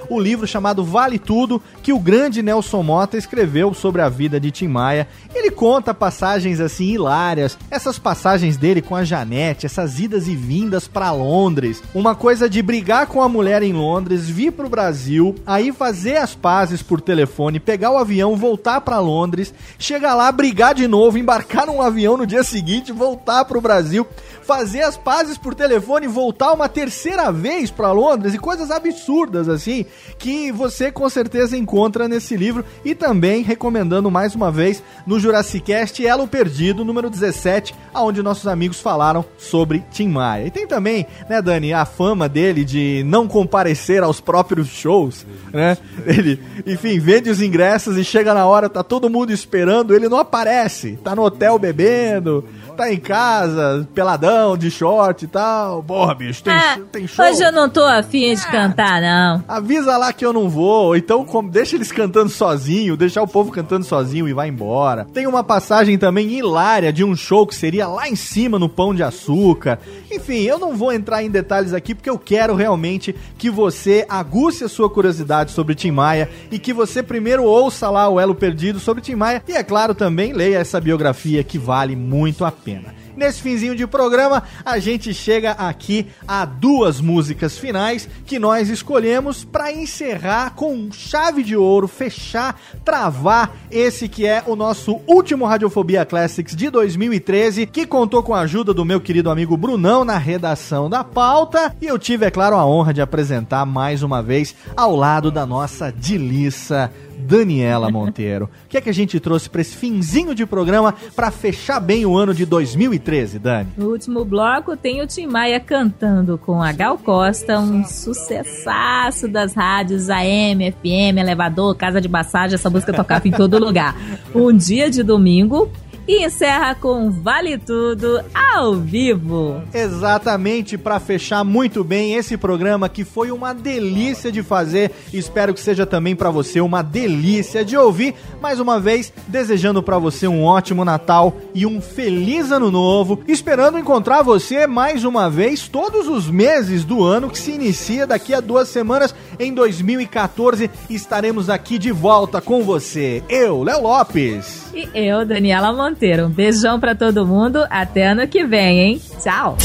o 0.09 0.19
livro 0.19 0.47
chamado 0.47 0.83
Vale 0.83 1.17
Tudo, 1.17 1.61
que 1.81 1.93
o 1.93 1.99
grande 1.99 2.41
Nelson 2.41 2.83
Mota 2.83 3.17
escreveu 3.17 3.73
sobre 3.73 4.01
a 4.01 4.09
vida 4.09 4.39
de 4.39 4.51
Tim 4.51 4.67
Maia. 4.67 5.07
Ele 5.33 5.51
conta 5.51 5.93
passagens 5.93 6.59
assim 6.59 6.85
hilárias, 6.85 7.57
essas 7.69 7.97
passagens 7.97 8.57
dele 8.57 8.81
com 8.81 8.95
a 8.95 9.03
Janete, 9.03 9.65
essas 9.65 9.99
idas 9.99 10.27
e 10.27 10.35
vindas 10.35 10.87
pra 10.87 11.11
Londres, 11.11 11.83
uma 11.93 12.15
coisa 12.15 12.49
de 12.49 12.61
brigar 12.61 13.07
com 13.07 13.21
a 13.21 13.29
mulher 13.29 13.63
em 13.63 13.73
Londres, 13.73 14.29
vir 14.29 14.51
pro 14.51 14.69
Brasil, 14.69 15.35
aí 15.45 15.71
fazer 15.71 16.17
as 16.17 16.35
pazes 16.35 16.81
por 16.81 16.99
telefone, 16.99 17.59
pegar 17.59 17.91
o 17.91 17.97
avião, 17.97 18.35
voltar 18.35 18.81
pra 18.81 18.99
Londres, 18.99 19.53
chegar 19.77 20.15
lá, 20.15 20.31
brigar 20.31 20.73
de 20.73 20.87
novo, 20.87 21.17
embarcar 21.17 21.67
num 21.67 21.81
avião 21.81 22.17
no 22.17 22.27
dia 22.27 22.43
seguinte, 22.43 22.91
voltar 22.91 23.45
pro 23.45 23.61
Brasil, 23.61 24.05
fazer 24.41 24.81
as 24.81 24.97
pazes 24.97 25.37
por 25.37 25.53
telefone, 25.53 26.07
voltar 26.07 26.51
uma 26.53 26.67
terceira 26.67 27.31
vez 27.31 27.69
pra 27.69 27.91
Londres 27.91 28.33
e 28.33 28.39
coisas 28.39 28.71
absurdas 28.71 29.28
assim, 29.37 29.85
que 30.17 30.51
você 30.51 30.91
com 30.91 31.07
certeza 31.09 31.57
encontra 31.57 32.07
nesse 32.07 32.35
livro 32.35 32.65
e 32.83 32.95
também 32.95 33.43
recomendando 33.43 34.09
mais 34.09 34.33
uma 34.35 34.51
vez 34.51 34.81
no 35.05 35.19
Jurassic 35.19 35.65
Cast 35.65 36.05
Elo 36.05 36.27
Perdido, 36.27 36.85
número 36.85 37.09
17, 37.09 37.75
aonde 37.93 38.23
nossos 38.23 38.47
amigos 38.47 38.79
falaram 38.79 39.23
sobre 39.37 39.83
Tim 39.91 40.09
Maia. 40.09 40.47
E 40.47 40.51
tem 40.51 40.65
também, 40.65 41.05
né, 41.29 41.41
Dani, 41.41 41.73
a 41.73 41.85
fama 41.85 42.27
dele 42.27 42.65
de 42.65 43.03
não 43.05 43.27
comparecer 43.27 44.01
aos 44.03 44.19
próprios 44.19 44.67
shows, 44.67 45.25
né? 45.53 45.77
Ele, 46.05 46.39
enfim, 46.65 46.99
vende 46.99 47.29
os 47.29 47.41
ingressos 47.41 47.97
e 47.97 48.03
chega 48.03 48.33
na 48.33 48.45
hora, 48.45 48.69
tá 48.69 48.83
todo 48.83 49.09
mundo 49.09 49.31
esperando, 49.31 49.93
ele 49.93 50.09
não 50.09 50.17
aparece, 50.17 50.97
tá 51.03 51.15
no 51.15 51.23
hotel 51.23 51.59
bebendo, 51.59 52.43
tá 52.79 52.93
em 52.93 52.97
casa, 52.97 53.87
peladão, 53.93 54.55
de 54.57 54.71
short 54.71 55.25
e 55.25 55.27
tal. 55.27 55.83
Porra, 55.83 56.15
bicho, 56.15 56.43
tem, 56.43 56.53
Ah, 56.53 56.77
tem 56.91 57.07
show. 57.07 57.25
hoje 57.25 57.41
eu 57.43 57.51
não 57.51 57.69
tô 57.69 57.83
afim 57.83 58.33
de 58.33 58.47
cantar, 58.47 59.01
não. 59.01 59.43
Avisa 59.47 59.97
lá 59.97 60.13
que 60.13 60.25
eu 60.25 60.31
não 60.31 60.49
vou, 60.49 60.85
ou 60.87 60.95
então 60.95 61.25
como- 61.25 61.49
deixa 61.49 61.75
eles 61.75 61.91
cantando 61.91 62.29
sozinho, 62.29 62.95
deixar 62.95 63.21
o 63.21 63.27
povo 63.27 63.51
cantando 63.51 63.85
sozinho 63.85 64.27
e 64.27 64.33
vai 64.33 64.47
embora. 64.47 65.05
Tem 65.13 65.27
uma 65.27 65.43
passagem 65.43 65.97
também 65.97 66.29
hilária 66.31 66.93
de 66.93 67.03
um 67.03 67.15
show 67.15 67.45
que 67.45 67.55
seria 67.55 67.87
lá 67.87 68.07
em 68.07 68.15
cima 68.15 68.57
no 68.57 68.69
Pão 68.69 68.95
de 68.95 69.03
Açúcar. 69.03 69.79
Enfim, 70.11 70.41
eu 70.43 70.57
não 70.57 70.75
vou 70.75 70.91
entrar 70.93 71.23
em 71.23 71.29
detalhes 71.29 71.73
aqui 71.73 71.93
porque 71.93 72.09
eu 72.09 72.17
quero 72.17 72.55
realmente 72.55 73.13
que 73.37 73.49
você 73.49 74.05
aguce 74.07 74.63
a 74.63 74.69
sua 74.69 74.89
curiosidade 74.89 75.51
sobre 75.51 75.75
Tim 75.75 75.91
Maia 75.91 76.29
e 76.51 76.57
que 76.57 76.71
você 76.73 77.03
primeiro 77.03 77.43
ouça 77.43 77.89
lá 77.89 78.07
o 78.07 78.19
Elo 78.19 78.35
Perdido 78.35 78.79
sobre 78.79 79.01
Tim 79.01 79.15
Maia 79.15 79.43
e, 79.47 79.53
é 79.53 79.63
claro, 79.63 79.93
também 79.93 80.31
leia 80.33 80.57
essa 80.57 80.79
biografia 80.79 81.43
que 81.43 81.57
vale 81.57 81.95
muito 81.95 82.45
a 82.45 82.51
pena. 82.51 82.68
Nesse 83.15 83.41
finzinho 83.41 83.75
de 83.75 83.85
programa, 83.85 84.43
a 84.63 84.79
gente 84.79 85.13
chega 85.13 85.51
aqui 85.51 86.07
a 86.27 86.45
duas 86.45 87.01
músicas 87.01 87.57
finais 87.57 88.07
que 88.25 88.39
nós 88.39 88.69
escolhemos 88.69 89.43
para 89.43 89.73
encerrar 89.73 90.51
com 90.55 90.89
chave 90.91 91.43
de 91.43 91.55
ouro, 91.55 91.87
fechar, 91.87 92.59
travar 92.85 93.55
esse 93.69 94.07
que 94.07 94.25
é 94.25 94.43
o 94.45 94.55
nosso 94.55 95.01
último 95.05 95.45
Radiofobia 95.45 96.05
Classics 96.05 96.55
de 96.55 96.69
2013, 96.69 97.65
que 97.65 97.85
contou 97.85 98.23
com 98.23 98.33
a 98.33 98.41
ajuda 98.41 98.73
do 98.73 98.85
meu 98.85 99.01
querido 99.01 99.29
amigo 99.29 99.57
Brunão 99.57 100.05
na 100.05 100.17
redação 100.17 100.89
da 100.89 101.03
pauta. 101.03 101.75
E 101.81 101.87
eu 101.87 101.99
tive, 101.99 102.25
é 102.25 102.31
claro, 102.31 102.55
a 102.55 102.65
honra 102.65 102.93
de 102.93 103.01
apresentar 103.01 103.65
mais 103.65 104.01
uma 104.03 104.23
vez 104.23 104.55
ao 104.77 104.95
lado 104.95 105.29
da 105.29 105.45
nossa 105.45 105.91
Dilissa. 105.91 106.91
Daniela 107.19 107.91
Monteiro. 107.91 108.49
O 108.65 108.69
que 108.69 108.77
é 108.77 108.81
que 108.81 108.89
a 108.89 108.93
gente 108.93 109.19
trouxe 109.19 109.49
para 109.49 109.61
esse 109.61 109.75
finzinho 109.75 110.33
de 110.33 110.45
programa 110.45 110.93
para 111.15 111.29
fechar 111.31 111.79
bem 111.79 112.05
o 112.05 112.17
ano 112.17 112.33
de 112.33 112.45
2013, 112.45 113.39
Dani? 113.39 113.69
No 113.77 113.89
último 113.89 114.23
bloco 114.23 114.75
tem 114.77 115.01
o 115.01 115.07
Tim 115.07 115.27
Maia 115.27 115.59
cantando 115.59 116.37
com 116.37 116.61
a 116.61 116.71
Gal 116.71 116.97
Costa, 116.97 117.59
um 117.59 117.83
sucessaço 117.83 119.27
das 119.27 119.53
rádios 119.53 120.09
AM, 120.09 120.71
FM, 120.71 121.17
elevador, 121.17 121.75
casa 121.75 121.99
de 121.99 122.07
massagem, 122.07 122.55
essa 122.55 122.69
música 122.69 122.93
tocava 122.93 123.27
em 123.27 123.31
todo 123.31 123.59
lugar. 123.59 123.95
Um 124.33 124.55
dia 124.55 124.89
de 124.89 125.03
domingo 125.03 125.69
e 126.09 126.25
encerra 126.25 126.73
com 126.73 127.11
Vale 127.11 127.59
Tudo 127.59 128.19
ao 128.33 128.73
vivo. 128.73 129.61
Exatamente, 129.71 130.75
para 130.75 130.99
fechar 130.99 131.43
muito 131.43 131.83
bem 131.83 132.15
esse 132.15 132.35
programa 132.35 132.89
que 132.89 133.05
foi 133.05 133.29
uma 133.29 133.53
delícia 133.53 134.31
de 134.31 134.41
fazer. 134.41 134.89
Espero 135.13 135.53
que 135.53 135.61
seja 135.61 135.85
também 135.85 136.15
para 136.15 136.31
você 136.31 136.59
uma 136.59 136.81
delícia 136.81 137.63
de 137.63 137.77
ouvir. 137.77 138.15
Mais 138.41 138.59
uma 138.59 138.79
vez, 138.79 139.13
desejando 139.27 139.83
para 139.83 139.99
você 139.99 140.27
um 140.27 140.43
ótimo 140.43 140.83
Natal 140.83 141.37
e 141.53 141.63
um 141.63 141.79
feliz 141.79 142.51
ano 142.51 142.71
novo. 142.71 143.21
Esperando 143.27 143.77
encontrar 143.77 144.23
você 144.23 144.65
mais 144.65 145.03
uma 145.03 145.29
vez 145.29 145.67
todos 145.67 146.07
os 146.07 146.27
meses 146.27 146.83
do 146.83 147.03
ano 147.03 147.29
que 147.29 147.37
se 147.37 147.51
inicia 147.51 148.07
daqui 148.07 148.33
a 148.33 148.39
duas 148.39 148.67
semanas 148.67 149.13
em 149.37 149.53
2014. 149.53 150.71
Estaremos 150.89 151.51
aqui 151.51 151.77
de 151.77 151.91
volta 151.91 152.41
com 152.41 152.63
você. 152.63 153.23
Eu, 153.29 153.61
Léo 153.61 153.83
Lopes. 153.83 154.71
E 154.73 154.89
eu, 154.95 155.23
Daniela 155.23 155.71
Monteiro. 155.71 155.98
Um 156.25 156.29
beijão 156.29 156.79
pra 156.79 156.95
todo 156.95 157.25
mundo. 157.25 157.65
Até 157.69 158.07
ano 158.07 158.27
que 158.27 158.45
vem, 158.45 158.79
hein? 158.79 159.01
Tchau. 159.21 159.57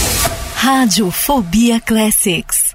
Radiofobia 0.57 1.81
Classics. 1.81 2.75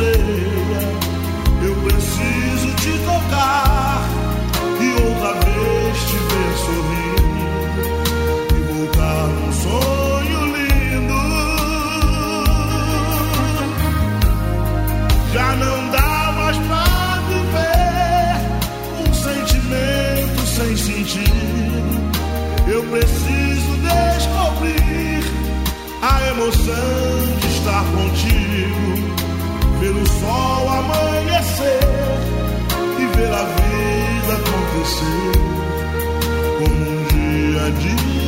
Eu 0.00 1.74
preciso 1.82 2.72
te 2.76 2.92
tocar 3.04 4.08
e 4.80 4.92
outra 5.02 5.32
vez 5.40 5.98
te 6.04 6.16
ver 6.16 6.52
sorrir 6.64 7.18
e 8.54 8.60
voltar 8.72 9.26
num 9.26 9.52
sonho 9.52 10.40
lindo. 10.54 11.18
Já 15.32 15.56
não 15.56 15.90
dá 15.90 16.32
mais 16.36 16.56
pra 16.58 16.84
viver 17.28 18.38
um 19.00 19.12
sentimento 19.14 20.46
sem 20.46 20.76
sentir. 20.76 21.32
Eu 22.68 22.84
preciso 22.84 23.72
descobrir 23.82 25.24
a 26.02 26.28
emoção 26.28 27.17
sol 30.20 30.68
amanhecer 30.68 31.80
e 32.98 33.06
ver 33.16 33.32
a 33.32 33.44
vida 33.56 34.32
acontecer 34.38 35.32
como 36.58 36.80
um 36.90 37.04
dia 37.08 37.64
de 37.80 38.27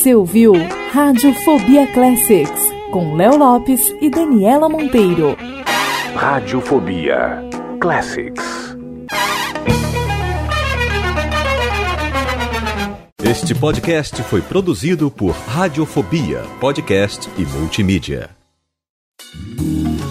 Você 0.00 0.14
ouviu 0.14 0.54
Radiofobia 0.94 1.86
Classics 1.88 2.72
com 2.90 3.16
Léo 3.16 3.36
Lopes 3.36 3.82
e 4.00 4.08
Daniela 4.08 4.66
Monteiro. 4.66 5.36
Radiofobia 6.14 7.46
Classics. 7.78 8.42
Este 13.22 13.54
podcast 13.54 14.22
foi 14.22 14.40
produzido 14.40 15.10
por 15.10 15.32
Radiofobia, 15.32 16.44
podcast 16.58 17.28
e 17.36 17.42
multimídia. 17.42 18.30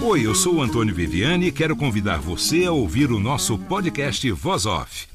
Oi, 0.04 0.24
eu 0.24 0.36
sou 0.36 0.58
o 0.58 0.62
Antônio 0.62 0.94
Viviani 0.94 1.48
e 1.48 1.52
quero 1.52 1.76
convidar 1.76 2.20
você 2.20 2.64
a 2.64 2.72
ouvir 2.72 3.12
o 3.12 3.20
nosso 3.20 3.58
podcast 3.58 4.32
Voz 4.34 4.68
Off. 4.68 4.99